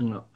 Ja. 0.00 0.28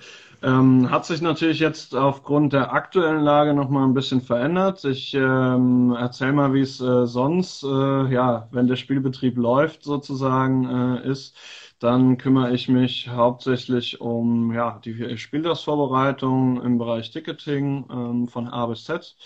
Ähm, 0.43 0.91
hat 0.91 1.07
sich 1.07 1.21
natürlich 1.21 1.61
jetzt 1.61 1.95
aufgrund 1.95 2.53
der 2.53 2.73
aktuellen 2.73 3.21
Lage 3.23 3.55
nochmal 3.55 3.85
ein 3.87 3.95
bisschen 3.95 4.21
verändert. 4.21 4.85
Ich 4.85 5.15
ähm, 5.15 5.95
erzähle 5.97 6.33
mal, 6.33 6.53
wie 6.53 6.63
es 6.63 6.81
äh, 6.81 7.07
sonst, 7.07 7.63
äh, 7.63 7.67
ja, 8.13 8.49
wenn 8.51 8.67
der 8.67 8.75
Spielbetrieb 8.75 9.37
läuft 9.39 9.85
sozusagen 9.85 10.69
äh, 11.05 11.09
ist, 11.09 11.37
dann 11.79 12.19
kümmere 12.19 12.53
ich 12.55 12.69
mich 12.69 13.09
hauptsächlich 13.09 14.01
um 14.01 14.53
ja, 14.53 14.81
die 14.85 15.17
Spieltagsvorbereitung 15.17 16.61
im 16.63 16.79
Bereich 16.79 17.11
Ticketing 17.13 17.87
ähm, 17.91 18.27
von 18.29 18.49
A 18.49 18.67
bis 18.67 18.85
Z. 18.85 19.17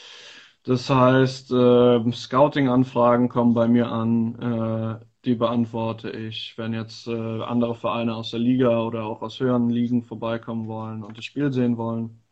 Das 0.64 0.90
heißt, 0.90 1.52
äh, 1.52 2.12
Scouting-Anfragen 2.12 3.28
kommen 3.28 3.54
bei 3.54 3.68
mir 3.68 3.90
an, 3.90 5.00
äh, 5.00 5.06
die 5.26 5.34
beantworte 5.34 6.10
ich. 6.10 6.56
Wenn 6.58 6.72
jetzt 6.72 7.06
äh, 7.08 7.12
andere 7.42 7.74
Vereine 7.74 8.14
aus 8.16 8.30
der 8.30 8.40
Liga 8.40 8.82
oder 8.82 9.04
auch 9.04 9.22
aus 9.22 9.40
höheren 9.40 9.68
Ligen 9.70 10.02
vorbeikommen 10.02 10.66
wollen 10.68 11.02
und 11.04 11.18
das 11.18 11.24
Spiel 11.24 11.52
sehen 11.52 11.76
wollen, 11.76 12.22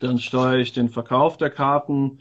dann 0.00 0.18
steuere 0.18 0.58
ich 0.58 0.72
den 0.72 0.88
Verkauf 0.90 1.36
der 1.38 1.50
Karten. 1.50 2.20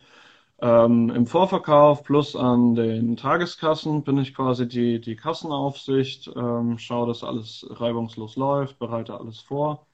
Ähm, 0.61 1.09
Im 1.11 1.27
Vorverkauf 1.27 2.03
plus 2.03 2.35
an 2.35 2.75
den 2.75 3.17
Tageskassen 3.17 4.03
bin 4.03 4.17
ich 4.19 4.33
quasi 4.35 4.67
die, 4.67 5.01
die 5.01 5.15
Kassenaufsicht, 5.17 6.29
ähm, 6.35 6.77
schaue, 6.79 7.07
dass 7.07 7.23
alles 7.23 7.65
reibungslos 7.69 8.35
läuft, 8.37 8.79
bereite 8.79 9.19
alles 9.19 9.39
vor 9.41 9.87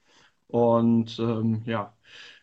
und 0.48 1.18
ähm, 1.20 1.62
ja, 1.66 1.94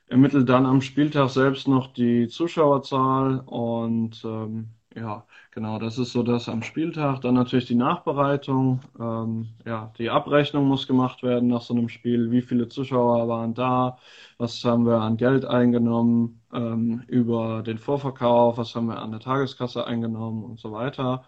ermittle 0.07 0.45
dann 0.45 0.65
am 0.65 0.81
Spieltag 0.81 1.29
selbst 1.31 1.67
noch 1.67 1.93
die 1.93 2.27
Zuschauerzahl 2.29 3.41
und 3.45 4.23
ähm, 4.25 4.69
ja, 4.95 5.25
genau, 5.51 5.77
das 5.79 5.97
ist 5.99 6.11
so 6.11 6.23
das 6.23 6.49
am 6.49 6.63
Spieltag. 6.63 7.21
Dann 7.21 7.35
natürlich 7.35 7.65
die 7.67 7.75
Nachbereitung. 7.75 8.81
Ähm, 8.99 9.49
ja, 9.65 9.93
die 9.97 10.09
Abrechnung 10.09 10.65
muss 10.67 10.87
gemacht 10.87 11.21
werden 11.23 11.47
nach 11.49 11.61
so 11.61 11.73
einem 11.75 11.89
Spiel. 11.89 12.31
Wie 12.31 12.41
viele 12.41 12.67
Zuschauer 12.67 13.27
waren 13.27 13.53
da? 13.53 13.97
Was 14.37 14.63
haben 14.65 14.85
wir 14.87 14.99
an 15.01 15.17
Geld 15.17 15.45
eingenommen 15.45 16.41
ähm, 16.53 17.03
über 17.07 17.61
den 17.63 17.77
Vorverkauf? 17.77 18.57
Was 18.57 18.75
haben 18.75 18.87
wir 18.87 18.99
an 18.99 19.11
der 19.11 19.19
Tageskasse 19.19 19.85
eingenommen 19.85 20.43
und 20.43 20.59
so 20.59 20.71
weiter? 20.71 21.23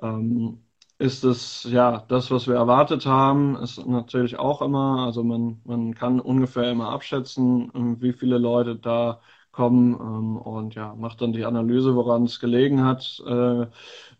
Ähm, 0.00 0.62
ist 0.98 1.24
es 1.24 1.64
ja 1.64 2.04
das, 2.08 2.30
was 2.30 2.46
wir 2.46 2.54
erwartet 2.54 3.06
haben, 3.06 3.56
ist 3.56 3.84
natürlich 3.86 4.38
auch 4.38 4.62
immer, 4.62 5.04
also 5.06 5.24
man, 5.24 5.60
man 5.64 5.94
kann 5.94 6.20
ungefähr 6.20 6.70
immer 6.70 6.90
abschätzen, 6.90 7.70
wie 8.00 8.12
viele 8.12 8.38
Leute 8.38 8.76
da 8.76 9.20
kommen 9.52 9.94
ähm, 9.94 10.36
und 10.36 10.74
ja, 10.74 10.94
macht 10.94 11.20
dann 11.20 11.32
die 11.32 11.44
Analyse, 11.44 11.94
woran 11.96 12.24
es 12.24 12.40
gelegen 12.40 12.84
hat, 12.84 13.22
äh, 13.26 13.66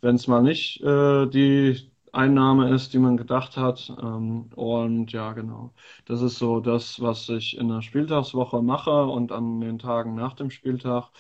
wenn 0.00 0.16
es 0.16 0.26
mal 0.28 0.42
nicht 0.42 0.80
äh, 0.82 1.26
die 1.26 1.90
Einnahme 2.12 2.68
ist, 2.74 2.92
die 2.92 2.98
man 2.98 3.16
gedacht 3.16 3.56
hat. 3.56 3.90
Ähm, 4.02 4.50
und 4.54 5.12
ja, 5.12 5.32
genau. 5.32 5.72
Das 6.04 6.20
ist 6.22 6.38
so 6.38 6.60
das, 6.60 7.00
was 7.00 7.28
ich 7.30 7.56
in 7.56 7.68
der 7.68 7.80
Spieltagswoche 7.82 8.62
mache 8.62 9.04
und 9.06 9.32
an 9.32 9.60
den 9.60 9.78
Tagen 9.78 10.14
nach 10.14 10.34
dem 10.34 10.50
Spieltag. 10.50 11.10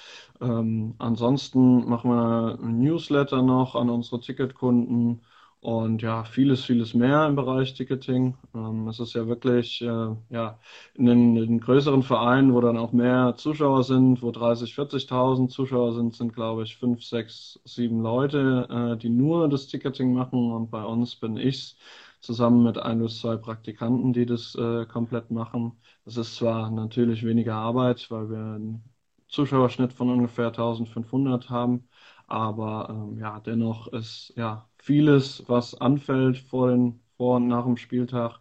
Ähm, 0.40 0.94
ansonsten 0.98 1.88
machen 1.88 2.10
wir 2.10 2.58
ein 2.62 2.78
Newsletter 2.78 3.42
noch 3.42 3.74
an 3.74 3.88
unsere 3.90 4.20
Ticketkunden 4.20 5.22
und 5.62 6.02
ja, 6.02 6.24
vieles, 6.24 6.64
vieles 6.64 6.92
mehr 6.92 7.24
im 7.28 7.36
Bereich 7.36 7.74
Ticketing. 7.74 8.36
Ähm, 8.52 8.88
es 8.88 8.98
ist 8.98 9.14
ja 9.14 9.28
wirklich, 9.28 9.80
äh, 9.80 10.16
ja, 10.30 10.58
in 10.94 11.06
den, 11.06 11.36
in 11.36 11.42
den, 11.46 11.60
größeren 11.60 12.02
Vereinen, 12.02 12.52
wo 12.52 12.60
dann 12.60 12.76
auch 12.76 12.92
mehr 12.92 13.36
Zuschauer 13.36 13.84
sind, 13.84 14.22
wo 14.22 14.32
30, 14.32 14.74
40.000 14.74 15.50
Zuschauer 15.50 15.92
sind, 15.94 16.16
sind, 16.16 16.34
glaube 16.34 16.64
ich, 16.64 16.76
fünf, 16.76 17.04
sechs, 17.04 17.60
sieben 17.64 18.02
Leute, 18.02 18.66
äh, 18.70 18.96
die 18.98 19.08
nur 19.08 19.48
das 19.48 19.68
Ticketing 19.68 20.12
machen. 20.12 20.50
Und 20.52 20.70
bei 20.72 20.84
uns 20.84 21.14
bin 21.14 21.36
ich 21.36 21.76
zusammen 22.20 22.64
mit 22.64 22.78
ein 22.78 22.98
bis 23.00 23.20
zwei 23.20 23.36
Praktikanten, 23.36 24.12
die 24.12 24.26
das 24.26 24.56
äh, 24.56 24.84
komplett 24.86 25.30
machen. 25.30 25.80
Das 26.04 26.16
ist 26.16 26.34
zwar 26.36 26.70
natürlich 26.72 27.24
weniger 27.24 27.54
Arbeit, 27.54 28.10
weil 28.10 28.28
wir 28.30 28.38
einen 28.38 28.82
Zuschauerschnitt 29.28 29.92
von 29.92 30.10
ungefähr 30.10 30.48
1500 30.48 31.50
haben, 31.50 31.88
aber 32.32 32.88
ähm, 32.90 33.18
ja, 33.18 33.40
dennoch 33.40 33.88
ist 33.88 34.32
ja 34.36 34.68
vieles, 34.78 35.44
was 35.48 35.74
anfällt 35.80 36.38
vor, 36.38 36.70
den, 36.70 37.00
vor 37.16 37.36
und 37.36 37.48
nach 37.48 37.64
dem 37.64 37.76
Spieltag. 37.76 38.40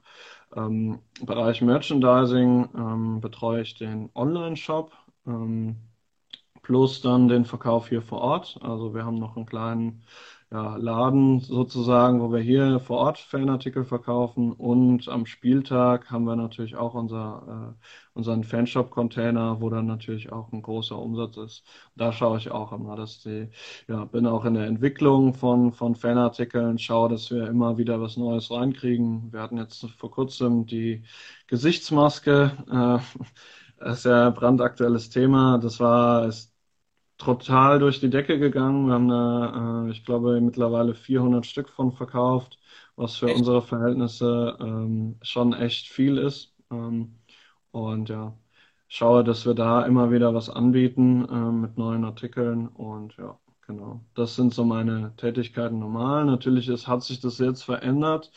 Ähm, 0.56 1.00
Bereich 1.22 1.62
Merchandising 1.62 2.70
ähm, 2.76 3.22
betreue 3.22 3.62
ich 3.62 3.76
den 3.76 4.10
Online-Shop 4.16 4.92
ähm, 5.28 5.78
plus 6.64 7.02
dann 7.02 7.28
den 7.28 7.46
Verkauf 7.46 7.90
hier 7.90 8.02
vor 8.02 8.22
Ort. 8.22 8.60
Also 8.62 8.94
wir 8.96 9.06
haben 9.06 9.20
noch 9.20 9.36
einen 9.38 9.46
kleinen 9.46 10.04
ja, 10.52 10.76
Laden 10.76 11.40
sozusagen, 11.40 12.20
wo 12.22 12.32
wir 12.34 12.42
hier 12.42 12.80
vor 12.82 12.98
Ort 13.00 13.20
Fanartikel 13.20 13.86
verkaufen 13.86 14.52
und 14.52 15.08
am 15.08 15.26
Spieltag 15.26 16.12
haben 16.12 16.26
wir 16.26 16.36
natürlich 16.36 16.76
auch 16.76 16.94
unser, 16.94 17.76
äh, 17.80 17.86
unseren 18.14 18.44
Fanshop-Container, 18.44 19.62
wo 19.62 19.70
dann 19.70 19.86
natürlich 19.88 20.32
auch 20.32 20.52
ein 20.52 20.62
großer 20.62 20.98
Umsatz 21.00 21.38
ist. 21.38 21.64
Da 21.96 22.12
schaue 22.12 22.38
ich 22.38 22.52
auch 22.52 22.74
immer, 22.74 22.98
dass 22.98 23.20
die, 23.22 23.50
ja, 23.88 24.04
bin 24.06 24.28
auch 24.28 24.44
in 24.46 24.56
der 24.56 24.68
Entwicklung 24.68 25.34
von, 25.34 25.72
von 25.72 25.96
Fanartikeln, 25.96 26.78
schaue, 26.78 27.10
dass 27.10 27.32
wir 27.32 27.48
immer 27.48 27.78
wieder 27.78 28.02
was 28.02 28.18
Neues 28.18 28.52
reinkriegen. 28.52 29.32
Wir 29.32 29.42
hatten 29.42 29.58
jetzt 29.58 29.86
vor 29.98 30.12
kurzem 30.12 30.66
die 30.66 31.04
Gesichtsmaske, 31.48 32.52
äh, 32.70 33.22
das 33.78 34.00
ist 34.00 34.06
ja 34.06 34.28
ein 34.28 34.34
brandaktuelles 34.34 35.10
Thema. 35.10 35.58
Das 35.60 35.80
war, 35.80 36.26
ist 36.28 36.51
total 37.24 37.80
durch 37.80 38.00
die 38.00 38.10
Decke 38.10 38.40
gegangen. 38.40 38.88
Wir 38.88 38.94
haben 38.94 39.08
da, 39.10 39.86
äh, 39.88 39.92
ich 39.92 40.04
glaube, 40.06 40.40
mittlerweile 40.42 40.96
400 40.96 41.46
Stück 41.46 41.70
von 41.70 41.92
verkauft, 41.92 42.60
was 42.96 43.16
für 43.18 43.30
echt? 43.30 43.32
unsere 43.32 43.62
Verhältnisse 43.62 44.58
ähm, 44.60 45.18
schon 45.22 45.54
echt 45.54 45.88
viel 45.90 46.18
ist. 46.18 46.56
Ähm, 46.72 47.20
und 47.72 48.10
ja, 48.10 48.38
schaue, 48.88 49.24
dass 49.24 49.46
wir 49.46 49.54
da 49.54 49.84
immer 49.86 50.12
wieder 50.12 50.34
was 50.34 50.50
anbieten 50.50 51.26
äh, 51.30 51.52
mit 51.52 51.78
neuen 51.78 52.06
Artikeln. 52.06 52.68
Und 52.68 53.16
ja, 53.18 53.40
genau. 53.68 54.04
Das 54.16 54.36
sind 54.36 54.54
so 54.54 54.66
meine 54.66 55.16
Tätigkeiten 55.18 55.80
normal. 55.80 56.26
Natürlich 56.26 56.68
ist, 56.70 56.88
hat 56.88 57.04
sich 57.04 57.20
das 57.22 57.38
jetzt 57.40 57.64
verändert. 57.64 58.32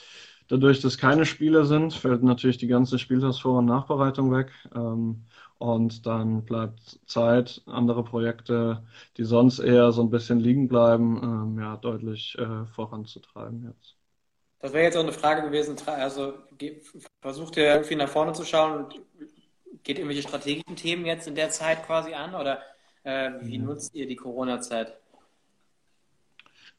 Dadurch, 0.49 0.81
dass 0.81 0.99
keine 0.99 1.25
Spiele 1.27 1.64
sind, 1.64 1.94
fällt 1.94 2.23
natürlich 2.23 2.59
die 2.59 2.66
ganze 2.66 2.99
Spieltagsvor- 2.99 3.59
und 3.59 3.64
Nachbereitung 3.66 4.31
weg. 4.33 4.53
Ähm, 4.75 5.25
und 5.59 6.07
dann 6.07 6.45
bleibt 6.45 7.01
Zeit, 7.07 7.62
andere 7.67 8.05
Projekte, 8.05 8.83
die 9.17 9.25
sonst 9.25 9.59
eher 9.59 9.93
so 9.93 10.03
ein 10.03 10.11
bisschen 10.11 10.40
liegen 10.40 10.69
bleiben, 10.69 11.21
ähm, 11.23 11.59
ja, 11.59 11.77
deutlich 11.77 12.37
äh, 12.38 12.67
voranzutreiben 12.67 13.64
jetzt. 13.64 13.97
Das 14.61 14.73
wäre 14.73 14.85
jetzt 14.85 14.97
auch 14.97 15.03
eine 15.03 15.12
Frage 15.12 15.43
gewesen, 15.43 15.77
also 15.87 16.35
versucht 17.21 17.57
ihr 17.59 17.67
irgendwie 17.67 17.97
nach 17.97 18.09
vorne 18.09 18.33
zu 18.33 18.45
schauen 18.45 18.85
und 18.85 19.01
geht 19.83 19.99
irgendwelche 19.99 20.27
strategischen 20.27 20.77
Themen 20.77 21.05
jetzt 21.05 21.29
in 21.29 21.35
der 21.35 21.51
Zeit 21.51 21.85
quasi 21.85 22.14
an 22.14 22.35
oder 22.35 22.62
äh, 23.03 23.33
wie 23.43 23.59
mhm. 23.59 23.67
nutzt 23.67 23.95
ihr 23.95 24.07
die 24.07 24.17
Corona-Zeit? 24.17 24.97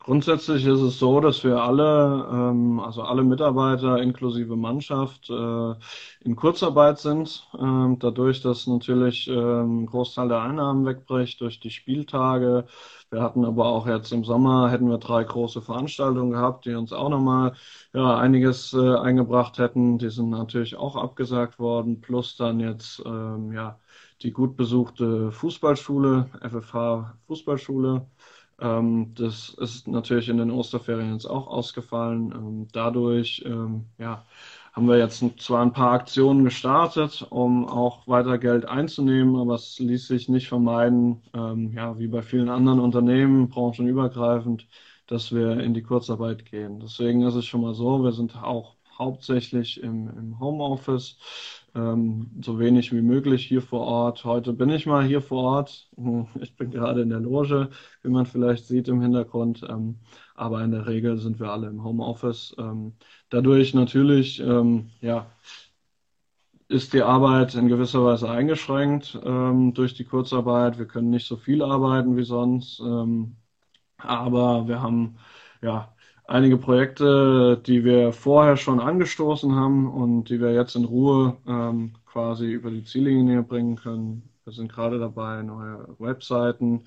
Grundsätzlich 0.05 0.63
ist 0.67 0.81
es 0.81 0.99
so, 0.99 1.19
dass 1.19 1.43
wir 1.43 1.63
alle, 1.63 2.27
ähm, 2.31 2.79
also 2.79 3.01
alle 3.01 3.23
Mitarbeiter 3.23 3.99
inklusive 3.99 4.55
Mannschaft, 4.55 5.31
äh, 5.31 5.73
in 6.23 6.35
Kurzarbeit 6.35 6.99
sind. 6.99 7.47
Ähm, 7.59 7.97
dadurch, 7.97 8.39
dass 8.41 8.67
natürlich 8.67 9.27
ähm, 9.27 9.87
Großteil 9.87 10.27
der 10.27 10.41
Einnahmen 10.43 10.85
wegbricht 10.85 11.41
durch 11.41 11.59
die 11.59 11.71
Spieltage. 11.71 12.67
Wir 13.09 13.23
hatten 13.23 13.45
aber 13.45 13.65
auch 13.65 13.87
jetzt 13.87 14.11
im 14.11 14.23
Sommer 14.23 14.69
hätten 14.69 14.89
wir 14.89 14.99
drei 14.99 15.23
große 15.23 15.63
Veranstaltungen 15.63 16.29
gehabt, 16.31 16.65
die 16.65 16.75
uns 16.75 16.93
auch 16.93 17.09
nochmal 17.09 17.53
ja, 17.91 18.15
einiges 18.15 18.73
äh, 18.73 18.95
eingebracht 18.97 19.57
hätten. 19.57 19.97
Die 19.97 20.09
sind 20.09 20.29
natürlich 20.29 20.75
auch 20.75 20.95
abgesagt 20.97 21.57
worden. 21.57 21.99
Plus 22.01 22.37
dann 22.37 22.59
jetzt 22.59 23.01
ähm, 23.07 23.51
ja 23.53 23.79
die 24.21 24.31
gut 24.31 24.55
besuchte 24.55 25.31
Fußballschule, 25.31 26.29
FFH 26.41 27.17
Fußballschule 27.27 28.05
Ähm, 28.59 29.13
das 29.15 29.49
ist 29.49 29.87
natürlich 29.87 30.29
in 30.29 30.37
den 30.37 30.51
Osterferien 30.51 31.13
jetzt 31.13 31.25
auch 31.25 31.47
ausgefallen. 31.47 32.31
Ähm, 32.31 32.67
dadurch, 32.71 33.43
ähm, 33.45 33.85
ja, 33.97 34.25
haben 34.73 34.87
wir 34.87 34.97
jetzt 34.97 35.23
zwar 35.39 35.61
ein 35.61 35.73
paar 35.73 35.93
Aktionen 35.93 36.43
gestartet, 36.43 37.25
um 37.29 37.67
auch 37.67 38.07
weiter 38.07 38.37
Geld 38.37 38.65
einzunehmen, 38.65 39.35
aber 39.37 39.55
es 39.55 39.79
ließ 39.79 40.07
sich 40.07 40.27
nicht 40.29 40.47
vermeiden, 40.49 41.21
ähm, 41.33 41.71
ja, 41.73 41.97
wie 41.97 42.07
bei 42.07 42.21
vielen 42.21 42.49
anderen 42.49 42.79
Unternehmen, 42.79 43.49
branchenübergreifend, 43.49 44.67
dass 45.07 45.31
wir 45.33 45.59
in 45.59 45.73
die 45.73 45.83
Kurzarbeit 45.83 46.45
gehen. 46.45 46.79
Deswegen 46.79 47.21
ist 47.23 47.35
es 47.35 47.45
schon 47.45 47.61
mal 47.61 47.73
so, 47.73 48.03
wir 48.03 48.11
sind 48.11 48.35
auch 48.41 48.75
hauptsächlich 48.97 49.81
im, 49.81 50.09
im 50.09 50.39
Homeoffice, 50.39 51.17
ähm, 51.75 52.31
so 52.41 52.59
wenig 52.59 52.91
wie 52.93 53.01
möglich 53.01 53.45
hier 53.45 53.61
vor 53.61 53.81
Ort. 53.81 54.23
Heute 54.25 54.53
bin 54.53 54.69
ich 54.69 54.85
mal 54.85 55.03
hier 55.05 55.21
vor 55.21 55.43
Ort. 55.43 55.89
Ich 56.41 56.55
bin 56.55 56.71
gerade 56.71 57.01
in 57.01 57.09
der 57.09 57.19
Loge, 57.19 57.69
wie 58.01 58.09
man 58.09 58.25
vielleicht 58.25 58.65
sieht 58.65 58.87
im 58.87 59.01
Hintergrund. 59.01 59.65
Ähm, 59.69 59.99
aber 60.35 60.63
in 60.63 60.71
der 60.71 60.87
Regel 60.87 61.17
sind 61.17 61.39
wir 61.39 61.51
alle 61.51 61.67
im 61.67 61.83
Homeoffice. 61.83 62.55
Ähm, 62.57 62.93
dadurch 63.29 63.73
natürlich, 63.73 64.39
ähm, 64.39 64.89
ja, 65.01 65.27
ist 66.67 66.93
die 66.93 67.03
Arbeit 67.03 67.55
in 67.55 67.67
gewisser 67.67 68.03
Weise 68.03 68.29
eingeschränkt 68.29 69.19
ähm, 69.23 69.73
durch 69.73 69.93
die 69.93 70.05
Kurzarbeit. 70.05 70.79
Wir 70.79 70.87
können 70.87 71.09
nicht 71.11 71.27
so 71.27 71.37
viel 71.37 71.61
arbeiten 71.61 72.17
wie 72.17 72.23
sonst. 72.23 72.79
Ähm, 72.79 73.35
aber 73.97 74.67
wir 74.67 74.81
haben 74.81 75.17
ja 75.61 75.94
einige 76.27 76.57
Projekte, 76.57 77.61
die 77.65 77.83
wir 77.83 78.11
vorher 78.13 78.57
schon 78.57 78.79
angestoßen 78.79 79.55
haben 79.55 79.91
und 79.91 80.25
die 80.25 80.39
wir 80.39 80.53
jetzt 80.53 80.75
in 80.75 80.85
Ruhe 80.85 81.37
ähm, 81.47 81.93
quasi 82.05 82.51
über 82.51 82.71
die 82.71 82.83
Ziellinie 82.83 83.43
bringen 83.43 83.75
können. 83.75 84.29
Wir 84.43 84.53
sind 84.53 84.71
gerade 84.71 84.99
dabei, 84.99 85.41
neue 85.43 85.95
Webseiten 85.99 86.85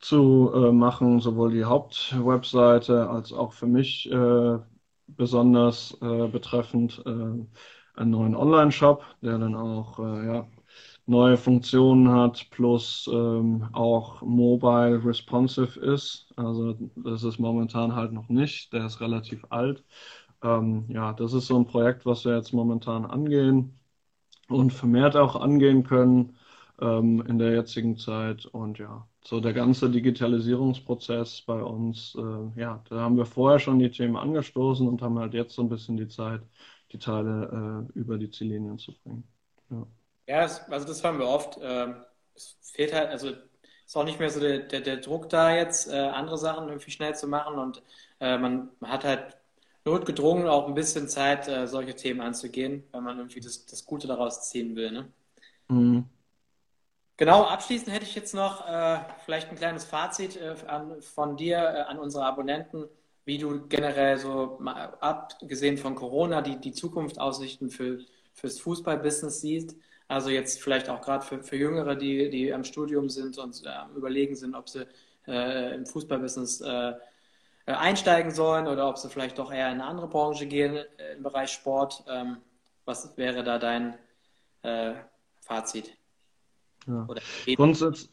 zu 0.00 0.50
äh, 0.54 0.72
machen, 0.72 1.20
sowohl 1.20 1.52
die 1.52 1.64
Hauptwebseite 1.64 3.08
als 3.10 3.32
auch 3.32 3.52
für 3.52 3.66
mich 3.66 4.10
äh, 4.10 4.58
besonders 5.08 5.96
äh, 6.00 6.28
betreffend 6.28 7.02
äh, 7.06 7.10
einen 7.10 8.10
neuen 8.10 8.34
Online-Shop, 8.36 9.04
der 9.22 9.38
dann 9.38 9.54
auch 9.54 9.98
äh, 9.98 10.26
ja, 10.26 10.48
neue 11.10 11.36
Funktionen 11.36 12.10
hat, 12.10 12.48
plus 12.50 13.08
ähm, 13.12 13.68
auch 13.72 14.22
mobile 14.22 15.04
responsive 15.04 15.78
ist. 15.80 16.32
Also 16.36 16.74
das 16.96 17.24
ist 17.24 17.38
momentan 17.38 17.94
halt 17.94 18.12
noch 18.12 18.28
nicht, 18.28 18.72
der 18.72 18.86
ist 18.86 19.00
relativ 19.00 19.44
alt. 19.50 19.84
Ähm, 20.42 20.86
ja, 20.88 21.12
das 21.12 21.32
ist 21.34 21.46
so 21.48 21.58
ein 21.58 21.66
Projekt, 21.66 22.06
was 22.06 22.24
wir 22.24 22.36
jetzt 22.36 22.52
momentan 22.52 23.04
angehen 23.06 23.78
und 24.48 24.72
vermehrt 24.72 25.16
auch 25.16 25.36
angehen 25.36 25.84
können 25.84 26.36
ähm, 26.80 27.22
in 27.26 27.38
der 27.38 27.52
jetzigen 27.54 27.96
Zeit. 27.98 28.46
Und 28.46 28.78
ja, 28.78 29.06
so 29.24 29.40
der 29.40 29.52
ganze 29.52 29.90
Digitalisierungsprozess 29.90 31.42
bei 31.42 31.62
uns, 31.62 32.16
äh, 32.18 32.60
ja, 32.60 32.82
da 32.88 33.00
haben 33.00 33.16
wir 33.16 33.26
vorher 33.26 33.58
schon 33.60 33.78
die 33.78 33.90
Themen 33.90 34.16
angestoßen 34.16 34.86
und 34.88 35.02
haben 35.02 35.18
halt 35.18 35.34
jetzt 35.34 35.54
so 35.54 35.62
ein 35.62 35.68
bisschen 35.68 35.96
die 35.96 36.08
Zeit, 36.08 36.42
die 36.92 36.98
Teile 36.98 37.88
äh, 37.94 37.98
über 37.98 38.18
die 38.18 38.30
Ziellinien 38.30 38.78
zu 38.78 38.92
bringen. 39.02 39.24
Ja. 39.70 39.86
Ja, 40.30 40.44
es, 40.44 40.60
also 40.70 40.86
das 40.86 41.02
hören 41.02 41.18
wir 41.18 41.26
oft. 41.26 41.58
Ähm, 41.60 41.96
es 42.36 42.56
fehlt 42.62 42.94
halt, 42.94 43.10
also 43.10 43.30
ist 43.84 43.96
auch 43.96 44.04
nicht 44.04 44.20
mehr 44.20 44.30
so 44.30 44.38
der, 44.38 44.60
der, 44.60 44.80
der 44.80 44.98
Druck 44.98 45.28
da 45.28 45.52
jetzt, 45.52 45.92
äh, 45.92 45.96
andere 45.96 46.38
Sachen 46.38 46.68
irgendwie 46.68 46.92
schnell 46.92 47.16
zu 47.16 47.26
machen 47.26 47.58
und 47.58 47.82
äh, 48.20 48.38
man, 48.38 48.70
man, 48.78 48.92
hat 48.92 49.02
halt 49.02 49.36
notgedrungen 49.84 50.46
auch 50.46 50.68
ein 50.68 50.74
bisschen 50.74 51.08
Zeit, 51.08 51.48
äh, 51.48 51.66
solche 51.66 51.96
Themen 51.96 52.20
anzugehen, 52.20 52.84
wenn 52.92 53.02
man 53.02 53.18
irgendwie 53.18 53.40
das, 53.40 53.66
das 53.66 53.84
Gute 53.84 54.06
daraus 54.06 54.48
ziehen 54.48 54.76
will. 54.76 54.92
Ne? 54.92 55.08
Mhm. 55.66 56.04
Genau, 57.16 57.42
abschließend 57.42 57.92
hätte 57.92 58.04
ich 58.04 58.14
jetzt 58.14 58.32
noch 58.32 58.68
äh, 58.68 59.00
vielleicht 59.24 59.50
ein 59.50 59.56
kleines 59.56 59.82
Fazit 59.82 60.36
äh, 60.36 60.54
an, 60.68 61.02
von 61.02 61.36
dir 61.36 61.56
äh, 61.56 61.80
an 61.80 61.98
unsere 61.98 62.24
Abonnenten, 62.24 62.84
wie 63.24 63.38
du 63.38 63.66
generell 63.66 64.16
so 64.16 64.60
abgesehen 64.64 65.76
von 65.76 65.96
Corona 65.96 66.40
die, 66.40 66.60
die 66.60 66.72
Zukunftsaussichten 66.72 67.70
für, 67.70 67.98
fürs 68.32 68.60
Fußballbusiness 68.60 69.40
siehst. 69.40 69.74
Also 70.10 70.28
jetzt 70.28 70.60
vielleicht 70.60 70.88
auch 70.88 71.00
gerade 71.02 71.24
für, 71.24 71.40
für 71.40 71.54
Jüngere, 71.54 71.94
die, 71.94 72.30
die 72.30 72.52
am 72.52 72.64
Studium 72.64 73.08
sind 73.08 73.38
und 73.38 73.62
äh, 73.64 73.96
überlegen 73.96 74.34
sind, 74.34 74.56
ob 74.56 74.68
sie 74.68 74.84
äh, 75.28 75.76
im 75.76 75.86
Fußballbusiness 75.86 76.62
äh, 76.62 76.88
äh, 76.88 76.94
einsteigen 77.66 78.32
sollen 78.32 78.66
oder 78.66 78.88
ob 78.88 78.98
sie 78.98 79.08
vielleicht 79.08 79.38
doch 79.38 79.52
eher 79.52 79.68
in 79.68 79.74
eine 79.74 79.84
andere 79.84 80.08
Branche 80.08 80.46
gehen 80.46 80.74
äh, 80.74 81.12
im 81.16 81.22
Bereich 81.22 81.52
Sport. 81.52 82.02
Ähm, 82.08 82.38
was 82.84 83.16
wäre 83.16 83.44
da 83.44 83.60
dein 83.60 83.96
äh, 84.62 84.94
Fazit? 85.42 85.96
Ja. 86.88 87.06
Grundsätz 87.54 88.08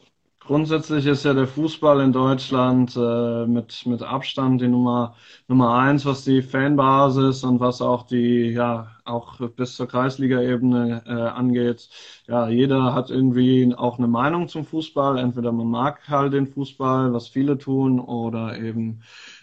grundsätzlich 0.48 1.06
ist 1.06 1.24
ja 1.24 1.34
der 1.34 1.46
Fußball 1.46 2.00
in 2.00 2.12
Deutschland 2.12 2.96
äh, 2.96 3.46
mit, 3.46 3.86
mit 3.86 4.02
Abstand 4.02 4.60
die 4.60 4.66
Nummer, 4.68 5.14
Nummer 5.46 5.74
eins, 5.74 6.04
was 6.06 6.24
die 6.24 6.42
Fanbasis 6.42 7.44
und 7.44 7.60
was 7.60 7.80
auch 7.80 8.04
die, 8.04 8.50
ja, 8.50 8.90
auch 9.04 9.38
bis 9.50 9.76
zur 9.76 9.86
Kreisliga-Ebene 9.86 11.02
äh, 11.06 11.10
angeht. 11.12 11.88
Ja, 12.26 12.48
jeder 12.48 12.94
hat 12.94 13.10
irgendwie 13.10 13.72
auch 13.76 13.98
eine 13.98 14.08
Meinung 14.08 14.48
zum 14.48 14.64
Fußball. 14.64 15.18
Entweder 15.18 15.52
man 15.52 15.68
mag 15.68 16.08
halt 16.08 16.32
den 16.32 16.46
Fußball, 16.48 17.12
was 17.12 17.28
viele 17.28 17.58
tun, 17.58 18.00
oder 18.00 18.58
eben 18.58 19.02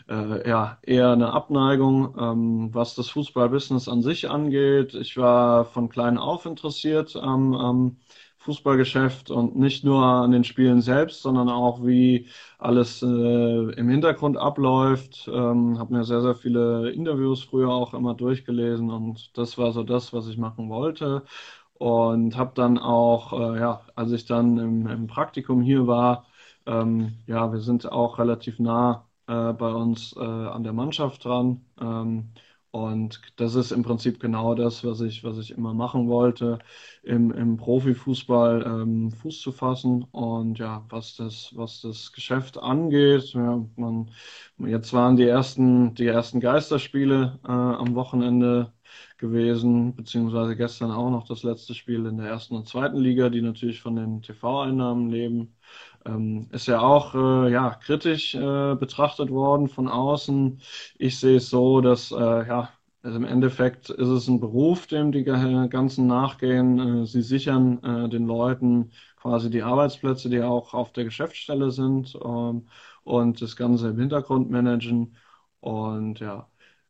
äh, 0.09 0.47
ja, 0.49 0.77
eher 0.81 1.11
eine 1.11 1.33
Abneigung, 1.33 2.15
ähm, 2.19 2.69
was 2.73 2.95
das 2.95 3.09
Fußballbusiness 3.09 3.87
an 3.87 4.01
sich 4.01 4.29
angeht. 4.29 4.93
Ich 4.95 5.17
war 5.17 5.65
von 5.65 5.89
klein 5.89 6.17
auf 6.17 6.45
interessiert 6.45 7.15
am 7.15 7.53
ähm, 7.53 7.97
Fußballgeschäft 8.45 9.31
und 9.31 9.55
nicht 9.57 9.83
nur 9.83 10.03
an 10.05 10.31
den 10.31 10.43
Spielen 10.43 10.81
selbst, 10.81 11.21
sondern 11.21 11.49
auch 11.49 11.85
wie 11.85 12.27
alles 12.59 13.01
äh, 13.01 13.05
im 13.07 13.89
Hintergrund 13.89 14.37
abläuft. 14.37 15.27
Ähm, 15.33 15.77
habe 15.79 15.93
mir 15.93 16.03
sehr, 16.05 16.21
sehr 16.21 16.35
viele 16.35 16.91
Interviews 16.91 17.43
früher 17.43 17.69
auch 17.69 17.93
immer 17.93 18.13
durchgelesen 18.15 18.89
und 18.91 19.37
das 19.37 19.57
war 19.57 19.71
so 19.73 19.83
das, 19.83 20.13
was 20.13 20.27
ich 20.27 20.37
machen 20.37 20.69
wollte. 20.69 21.23
Und 21.73 22.37
habe 22.37 22.53
dann 22.55 22.77
auch, 22.77 23.33
äh, 23.33 23.59
ja, 23.59 23.81
als 23.95 24.11
ich 24.11 24.25
dann 24.25 24.57
im, 24.57 24.87
im 24.87 25.07
Praktikum 25.07 25.61
hier 25.61 25.87
war, 25.87 26.25
ähm, 26.65 27.17
ja, 27.27 27.51
wir 27.51 27.59
sind 27.59 27.91
auch 27.91 28.17
relativ 28.19 28.59
nah 28.59 29.07
äh, 29.27 29.53
bei 29.53 29.71
uns 29.73 30.15
äh, 30.17 30.19
an 30.21 30.63
der 30.63 30.73
Mannschaft 30.73 31.25
dran. 31.25 31.65
Ähm, 31.79 32.31
und 32.75 33.21
das 33.37 33.55
ist 33.55 33.71
im 33.71 33.83
Prinzip 33.83 34.19
genau 34.19 34.53
das, 34.53 34.83
was 34.83 34.99
ich, 34.99 35.23
was 35.23 35.37
ich 35.37 35.51
immer 35.51 35.73
machen 35.73 36.09
wollte, 36.09 36.59
im, 37.03 37.31
im 37.31 37.55
Profifußball 37.55 38.63
ähm, 38.65 39.11
Fuß 39.11 39.39
zu 39.39 39.53
fassen. 39.53 40.03
Und 40.11 40.59
ja, 40.59 40.85
was 40.89 41.15
das, 41.15 41.53
was 41.55 41.79
das 41.79 42.11
Geschäft 42.11 42.57
angeht, 42.57 43.31
ja, 43.33 43.65
man, 43.77 44.11
jetzt 44.57 44.91
waren 44.91 45.15
die 45.15 45.23
ersten, 45.23 45.95
die 45.95 46.07
ersten 46.07 46.41
Geisterspiele 46.41 47.39
äh, 47.45 47.47
am 47.49 47.95
Wochenende 47.95 48.73
gewesen, 49.17 49.95
beziehungsweise 49.95 50.55
gestern 50.55 50.91
auch 50.91 51.09
noch 51.09 51.27
das 51.27 51.43
letzte 51.43 51.73
Spiel 51.75 52.05
in 52.05 52.17
der 52.17 52.27
ersten 52.27 52.55
und 52.55 52.67
zweiten 52.67 52.97
Liga, 52.97 53.29
die 53.29 53.41
natürlich 53.41 53.81
von 53.81 53.95
den 53.95 54.21
TV-Einnahmen 54.21 55.09
leben. 55.09 55.55
Ähm, 56.05 56.47
ist 56.51 56.67
ja 56.67 56.81
auch 56.81 57.15
äh, 57.15 57.51
ja, 57.51 57.71
kritisch 57.75 58.35
äh, 58.35 58.75
betrachtet 58.75 59.29
worden 59.31 59.67
von 59.69 59.87
außen. 59.87 60.61
Ich 60.97 61.19
sehe 61.19 61.37
es 61.37 61.49
so, 61.49 61.81
dass 61.81 62.11
äh, 62.11 62.15
ja, 62.47 62.69
also 63.01 63.17
im 63.17 63.25
Endeffekt 63.25 63.89
ist 63.89 64.07
es 64.07 64.27
ein 64.27 64.39
Beruf, 64.39 64.87
dem 64.87 65.11
die 65.11 65.23
ganzen 65.23 66.07
nachgehen. 66.07 67.03
Äh, 67.03 67.05
sie 67.07 67.21
sichern 67.21 67.83
äh, 67.83 68.09
den 68.09 68.25
Leuten 68.25 68.91
quasi 69.17 69.49
die 69.49 69.61
Arbeitsplätze, 69.63 70.29
die 70.29 70.41
auch 70.41 70.73
auf 70.73 70.91
der 70.93 71.03
Geschäftsstelle 71.05 71.71
sind 71.71 72.15
ähm, 72.23 72.67
und 73.03 73.41
das 73.41 73.55
Ganze 73.55 73.89
im 73.89 73.99
Hintergrund 73.99 74.49
managen. 74.49 75.17
Und 75.59 76.19
ja, 76.19 76.47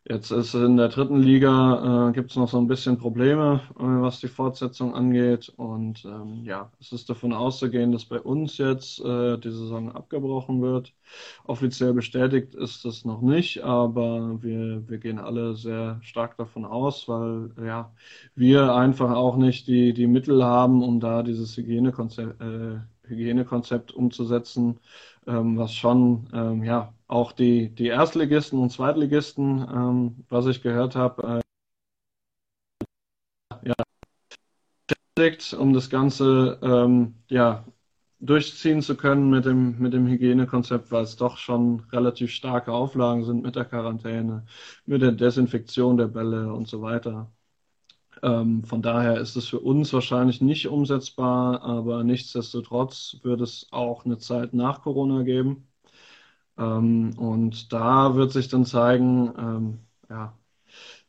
Jetzt 0.08 0.30
ist 0.30 0.54
in 0.54 0.78
der 0.78 0.90
dritten 0.90 1.18
Liga, 1.18 2.10
äh, 2.10 2.14
gibt 2.14 2.30
es 2.30 2.36
noch 2.38 2.48
so 2.48 2.60
ein 2.60 2.68
bisschen 2.68 3.00
Probleme, 3.00 3.62
äh, 3.80 3.82
was 3.84 4.20
die 4.20 4.28
Fortsetzung 4.28 4.94
angeht. 4.94 5.52
Und 5.58 6.06
ähm, 6.06 6.44
ja, 6.46 6.72
es 6.80 6.92
ist 6.92 7.10
davon 7.10 7.34
auszugehen, 7.34 7.92
dass 7.92 8.06
bei 8.06 8.20
uns 8.22 8.60
jetzt 8.60 9.00
äh, 9.00 9.38
die 9.40 9.50
Saison 9.50 9.92
abgebrochen 9.92 10.62
wird. 10.62 10.94
Offiziell 11.46 11.94
bestätigt 11.94 12.54
ist 12.54 12.86
das 12.86 13.04
noch 13.04 13.22
nicht, 13.24 13.64
aber 13.64 14.44
wir, 14.44 14.88
wir 14.88 15.00
gehen 15.00 15.18
alle 15.18 15.56
sehr 15.56 16.00
stark 16.04 16.38
davon 16.38 16.66
aus, 16.66 17.08
weil 17.08 17.50
ja, 17.66 17.92
wir 18.36 18.76
einfach 18.76 19.10
auch 19.16 19.38
nicht 19.38 19.66
die, 19.68 19.94
die 19.94 20.06
Mittel 20.08 20.44
haben, 20.44 20.84
um 20.84 21.00
da 21.00 21.24
dieses 21.24 21.58
Hygienekonzept, 21.58 22.40
äh, 22.42 22.80
Hygienekonzept 23.08 23.92
umzusetzen, 23.92 24.80
ähm, 25.28 25.58
was 25.58 25.74
schon 25.74 26.30
ähm, 26.34 26.64
ja 26.64 26.94
auch 27.08 27.32
die, 27.32 27.70
die 27.70 27.88
Erstligisten 27.88 28.60
und 28.60 28.72
Zweitligisten, 28.72 29.60
ähm, 29.72 30.26
was 30.30 30.46
ich 30.48 30.62
gehört 30.62 30.96
habe, 30.96 31.42
äh, 33.64 33.68
ja, 33.68 33.76
um 35.58 35.74
das 35.74 35.90
Ganze 35.90 36.60
ähm, 36.62 37.16
ja, 37.30 37.66
durchziehen 38.20 38.82
zu 38.82 38.96
können 38.98 39.30
mit 39.30 39.46
dem, 39.46 39.78
mit 39.80 39.94
dem 39.94 40.08
Hygienekonzept, 40.08 40.92
weil 40.92 41.04
es 41.04 41.16
doch 41.16 41.38
schon 41.38 41.82
relativ 41.92 42.32
starke 42.32 42.72
Auflagen 42.72 43.24
sind 43.26 43.44
mit 43.44 43.56
der 43.56 43.66
Quarantäne, 43.66 44.46
mit 44.86 45.02
der 45.02 45.12
Desinfektion 45.12 45.98
der 45.98 46.08
Bälle 46.08 46.54
und 46.54 46.68
so 46.68 46.82
weiter. 46.82 47.32
Ähm, 48.26 48.64
von 48.64 48.82
daher 48.82 49.18
ist 49.20 49.36
es 49.36 49.48
für 49.50 49.60
uns 49.60 49.94
wahrscheinlich 49.94 50.42
nicht 50.42 50.68
umsetzbar, 50.68 51.62
aber 51.64 52.04
nichtsdestotrotz 52.04 53.18
wird 53.24 53.42
es 53.42 53.68
auch 53.72 54.06
eine 54.06 54.18
Zeit 54.18 54.54
nach 54.54 54.82
Corona 54.82 55.24
geben. 55.24 55.68
Ähm, 56.58 57.14
und 57.18 57.74
da 57.74 58.16
wird 58.16 58.32
sich 58.32 58.48
dann 58.50 58.66
zeigen, 58.66 59.34
ähm, 59.38 59.80
ja, 60.10 60.38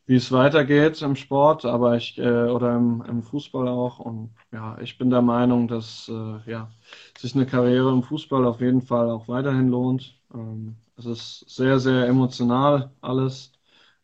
wie 0.05 0.15
es 0.15 0.31
weitergeht 0.31 1.01
im 1.01 1.15
Sport, 1.15 1.65
aber 1.65 1.97
ich 1.97 2.17
äh, 2.19 2.49
oder 2.49 2.75
im, 2.77 3.03
im, 3.07 3.23
Fußball 3.23 3.67
auch. 3.67 3.99
Und 3.99 4.31
ja, 4.51 4.77
ich 4.81 4.97
bin 4.97 5.09
der 5.09 5.21
Meinung, 5.23 5.67
dass 5.67 6.09
äh, 6.09 6.51
ja, 6.51 6.71
sich 7.17 7.35
eine 7.35 7.45
Karriere 7.45 7.91
im 7.91 8.03
Fußball 8.03 8.45
auf 8.45 8.61
jeden 8.61 8.81
Fall 8.81 9.09
auch 9.11 9.27
weiterhin 9.27 9.69
lohnt. 9.69 10.19
Ähm, 10.33 10.77
es 10.97 11.05
ist 11.05 11.45
sehr, 11.49 11.79
sehr 11.79 12.07
emotional 12.07 12.91
alles, 13.01 13.53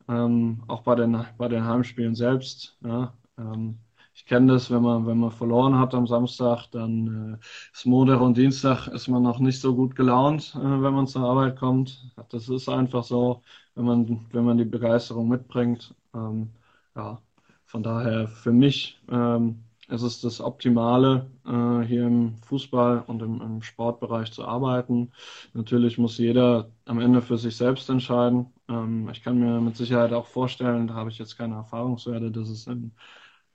ähm, 0.09 0.63
auch 0.67 0.83
bei 0.83 0.95
den 0.95 1.25
bei 1.37 1.47
den 1.47 1.65
Heimspielen 1.65 2.15
selbst. 2.15 2.77
Ja, 2.83 3.13
ähm, 3.37 3.79
ich 4.15 4.25
kenne 4.25 4.53
das, 4.53 4.69
wenn 4.69 4.83
man, 4.83 5.07
wenn 5.07 5.17
man 5.17 5.31
verloren 5.31 5.77
hat 5.79 5.93
am 5.95 6.05
Samstag, 6.07 6.67
dann 6.71 7.39
äh, 7.41 7.45
ist 7.73 7.85
Montag 7.85 8.21
und 8.21 8.37
Dienstag 8.37 8.87
ist 8.87 9.07
man 9.07 9.23
noch 9.23 9.39
nicht 9.39 9.59
so 9.59 9.75
gut 9.75 9.95
gelaunt, 9.95 10.53
äh, 10.55 10.59
wenn 10.59 10.93
man 10.93 11.07
zur 11.07 11.23
Arbeit 11.23 11.57
kommt. 11.57 12.11
Das 12.29 12.47
ist 12.49 12.69
einfach 12.69 13.03
so, 13.03 13.41
wenn 13.75 13.85
man, 13.85 14.25
wenn 14.31 14.45
man 14.45 14.57
die 14.57 14.65
Begeisterung 14.65 15.29
mitbringt. 15.29 15.95
Ähm, 16.13 16.51
ja, 16.95 17.19
von 17.65 17.83
daher 17.83 18.27
für 18.27 18.51
mich 18.51 19.01
ähm, 19.09 19.63
ist 19.89 20.01
es 20.01 20.21
das 20.21 20.41
Optimale, 20.41 21.29
äh, 21.45 21.85
hier 21.85 22.07
im 22.07 22.37
Fußball 22.37 23.03
und 23.07 23.21
im, 23.21 23.41
im, 23.41 23.61
Sportbereich 23.61 24.31
zu 24.31 24.45
arbeiten. 24.45 25.11
Natürlich 25.53 25.97
muss 25.97 26.17
jeder 26.17 26.71
am 26.85 26.99
Ende 26.99 27.21
für 27.21 27.37
sich 27.37 27.55
selbst 27.57 27.89
entscheiden. 27.89 28.47
Ähm, 28.69 29.09
ich 29.11 29.23
kann 29.23 29.39
mir 29.39 29.59
mit 29.61 29.75
Sicherheit 29.77 30.13
auch 30.13 30.27
vorstellen, 30.27 30.87
da 30.87 30.95
habe 30.95 31.09
ich 31.09 31.17
jetzt 31.19 31.37
keine 31.37 31.55
Erfahrungswerte, 31.55 32.31
dass 32.31 32.49
es 32.49 32.67
in 32.67 32.93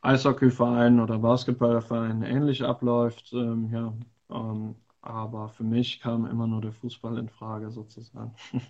Eishockeyverein 0.02 1.00
oder 1.00 1.18
Basketballverein 1.18 2.22
ähnlich 2.22 2.64
abläuft. 2.64 3.32
Ähm, 3.32 3.70
ja, 3.72 3.94
ähm, 4.30 4.76
aber 5.00 5.48
für 5.48 5.64
mich 5.64 6.00
kam 6.00 6.26
immer 6.26 6.46
nur 6.46 6.60
der 6.60 6.72
Fußball 6.72 7.18
in 7.18 7.28
Frage 7.28 7.70
sozusagen. 7.70 8.34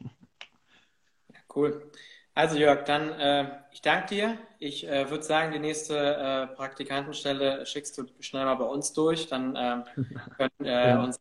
Ja, 1.30 1.40
cool. 1.54 1.90
Also 2.38 2.56
Jörg, 2.56 2.84
dann 2.84 3.10
äh, 3.18 3.50
ich 3.72 3.82
danke 3.82 4.14
dir. 4.14 4.38
Ich 4.60 4.86
äh, 4.86 5.10
würde 5.10 5.24
sagen, 5.24 5.50
die 5.50 5.58
nächste 5.58 5.96
äh, 5.96 6.46
Praktikantenstelle 6.54 7.66
schickst 7.66 7.98
du 7.98 8.06
schnell 8.20 8.44
mal 8.44 8.54
bei 8.54 8.64
uns 8.64 8.92
durch. 8.92 9.26
Dann 9.26 9.56
ähm, 9.56 9.84
können 10.36 10.50
äh, 10.60 10.90
ja. 10.90 11.02
uns 11.02 11.18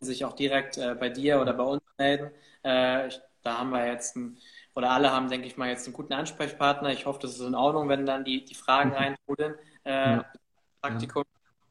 sich 0.00 0.26
auch 0.26 0.34
direkt 0.34 0.76
äh, 0.76 0.94
bei 0.94 1.08
dir 1.08 1.40
oder 1.40 1.54
bei 1.54 1.62
uns 1.62 1.82
melden. 1.96 2.32
Äh, 2.62 3.08
ich, 3.08 3.18
da 3.42 3.60
haben 3.60 3.70
wir 3.70 3.86
jetzt 3.86 4.14
ein 4.16 4.36
oder 4.74 4.90
alle 4.90 5.10
haben, 5.10 5.30
denke 5.30 5.46
ich 5.46 5.56
mal, 5.56 5.70
jetzt 5.70 5.86
einen 5.86 5.94
guten 5.94 6.12
Ansprechpartner. 6.12 6.90
Ich 6.90 7.06
hoffe, 7.06 7.20
das 7.22 7.30
ist 7.30 7.40
in 7.40 7.54
Ordnung, 7.54 7.88
wenn 7.88 8.04
dann 8.04 8.24
die, 8.24 8.44
die 8.44 8.54
Fragen 8.54 8.90
mhm. 8.90 8.96
reintrudeln. 8.96 9.54
Äh, 9.84 10.16
ja. 10.16 10.26
Praktikum. 10.82 11.24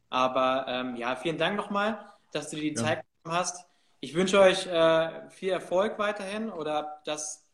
Aber 0.09 0.65
ähm, 0.67 0.95
ja, 0.95 1.15
vielen 1.15 1.37
Dank 1.37 1.55
nochmal, 1.55 1.99
dass 2.31 2.49
du 2.49 2.55
dir 2.55 2.63
die 2.63 2.75
ja. 2.75 2.83
Zeit 2.83 3.05
genommen 3.21 3.39
hast. 3.39 3.63
Ich 3.99 4.15
wünsche 4.15 4.39
euch 4.39 4.65
äh, 4.65 5.29
viel 5.29 5.51
Erfolg 5.51 5.99
weiterhin 5.99 6.49
oder 6.49 6.99
dass 7.05 7.46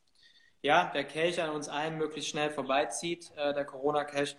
ja, 0.63 0.89
der 0.91 1.03
Kelch 1.03 1.39
an 1.41 1.51
uns 1.51 1.69
allen 1.69 1.97
möglichst 1.97 2.31
schnell 2.31 2.49
vorbeizieht, 2.49 3.31
äh, 3.35 3.53
der 3.53 3.65
Corona-Kelch. 3.65 4.37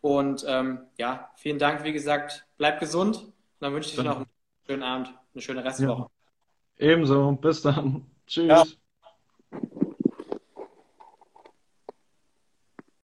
Und 0.00 0.44
ähm, 0.48 0.86
ja, 0.96 1.30
vielen 1.36 1.58
Dank, 1.58 1.84
wie 1.84 1.92
gesagt, 1.92 2.46
bleib 2.56 2.80
gesund 2.80 3.16
und 3.16 3.32
dann 3.60 3.74
wünsche 3.74 3.90
ich 3.90 3.96
dir 3.96 4.04
noch 4.04 4.16
einen 4.16 4.26
schönen 4.66 4.82
Abend, 4.82 5.14
eine 5.34 5.42
schöne 5.42 5.64
Restwoche. 5.64 6.08
Ja. 6.78 6.86
Ebenso, 6.86 7.32
bis 7.32 7.62
dann. 7.62 8.06
Tschüss. 8.26 8.48
Ja. 8.48 8.64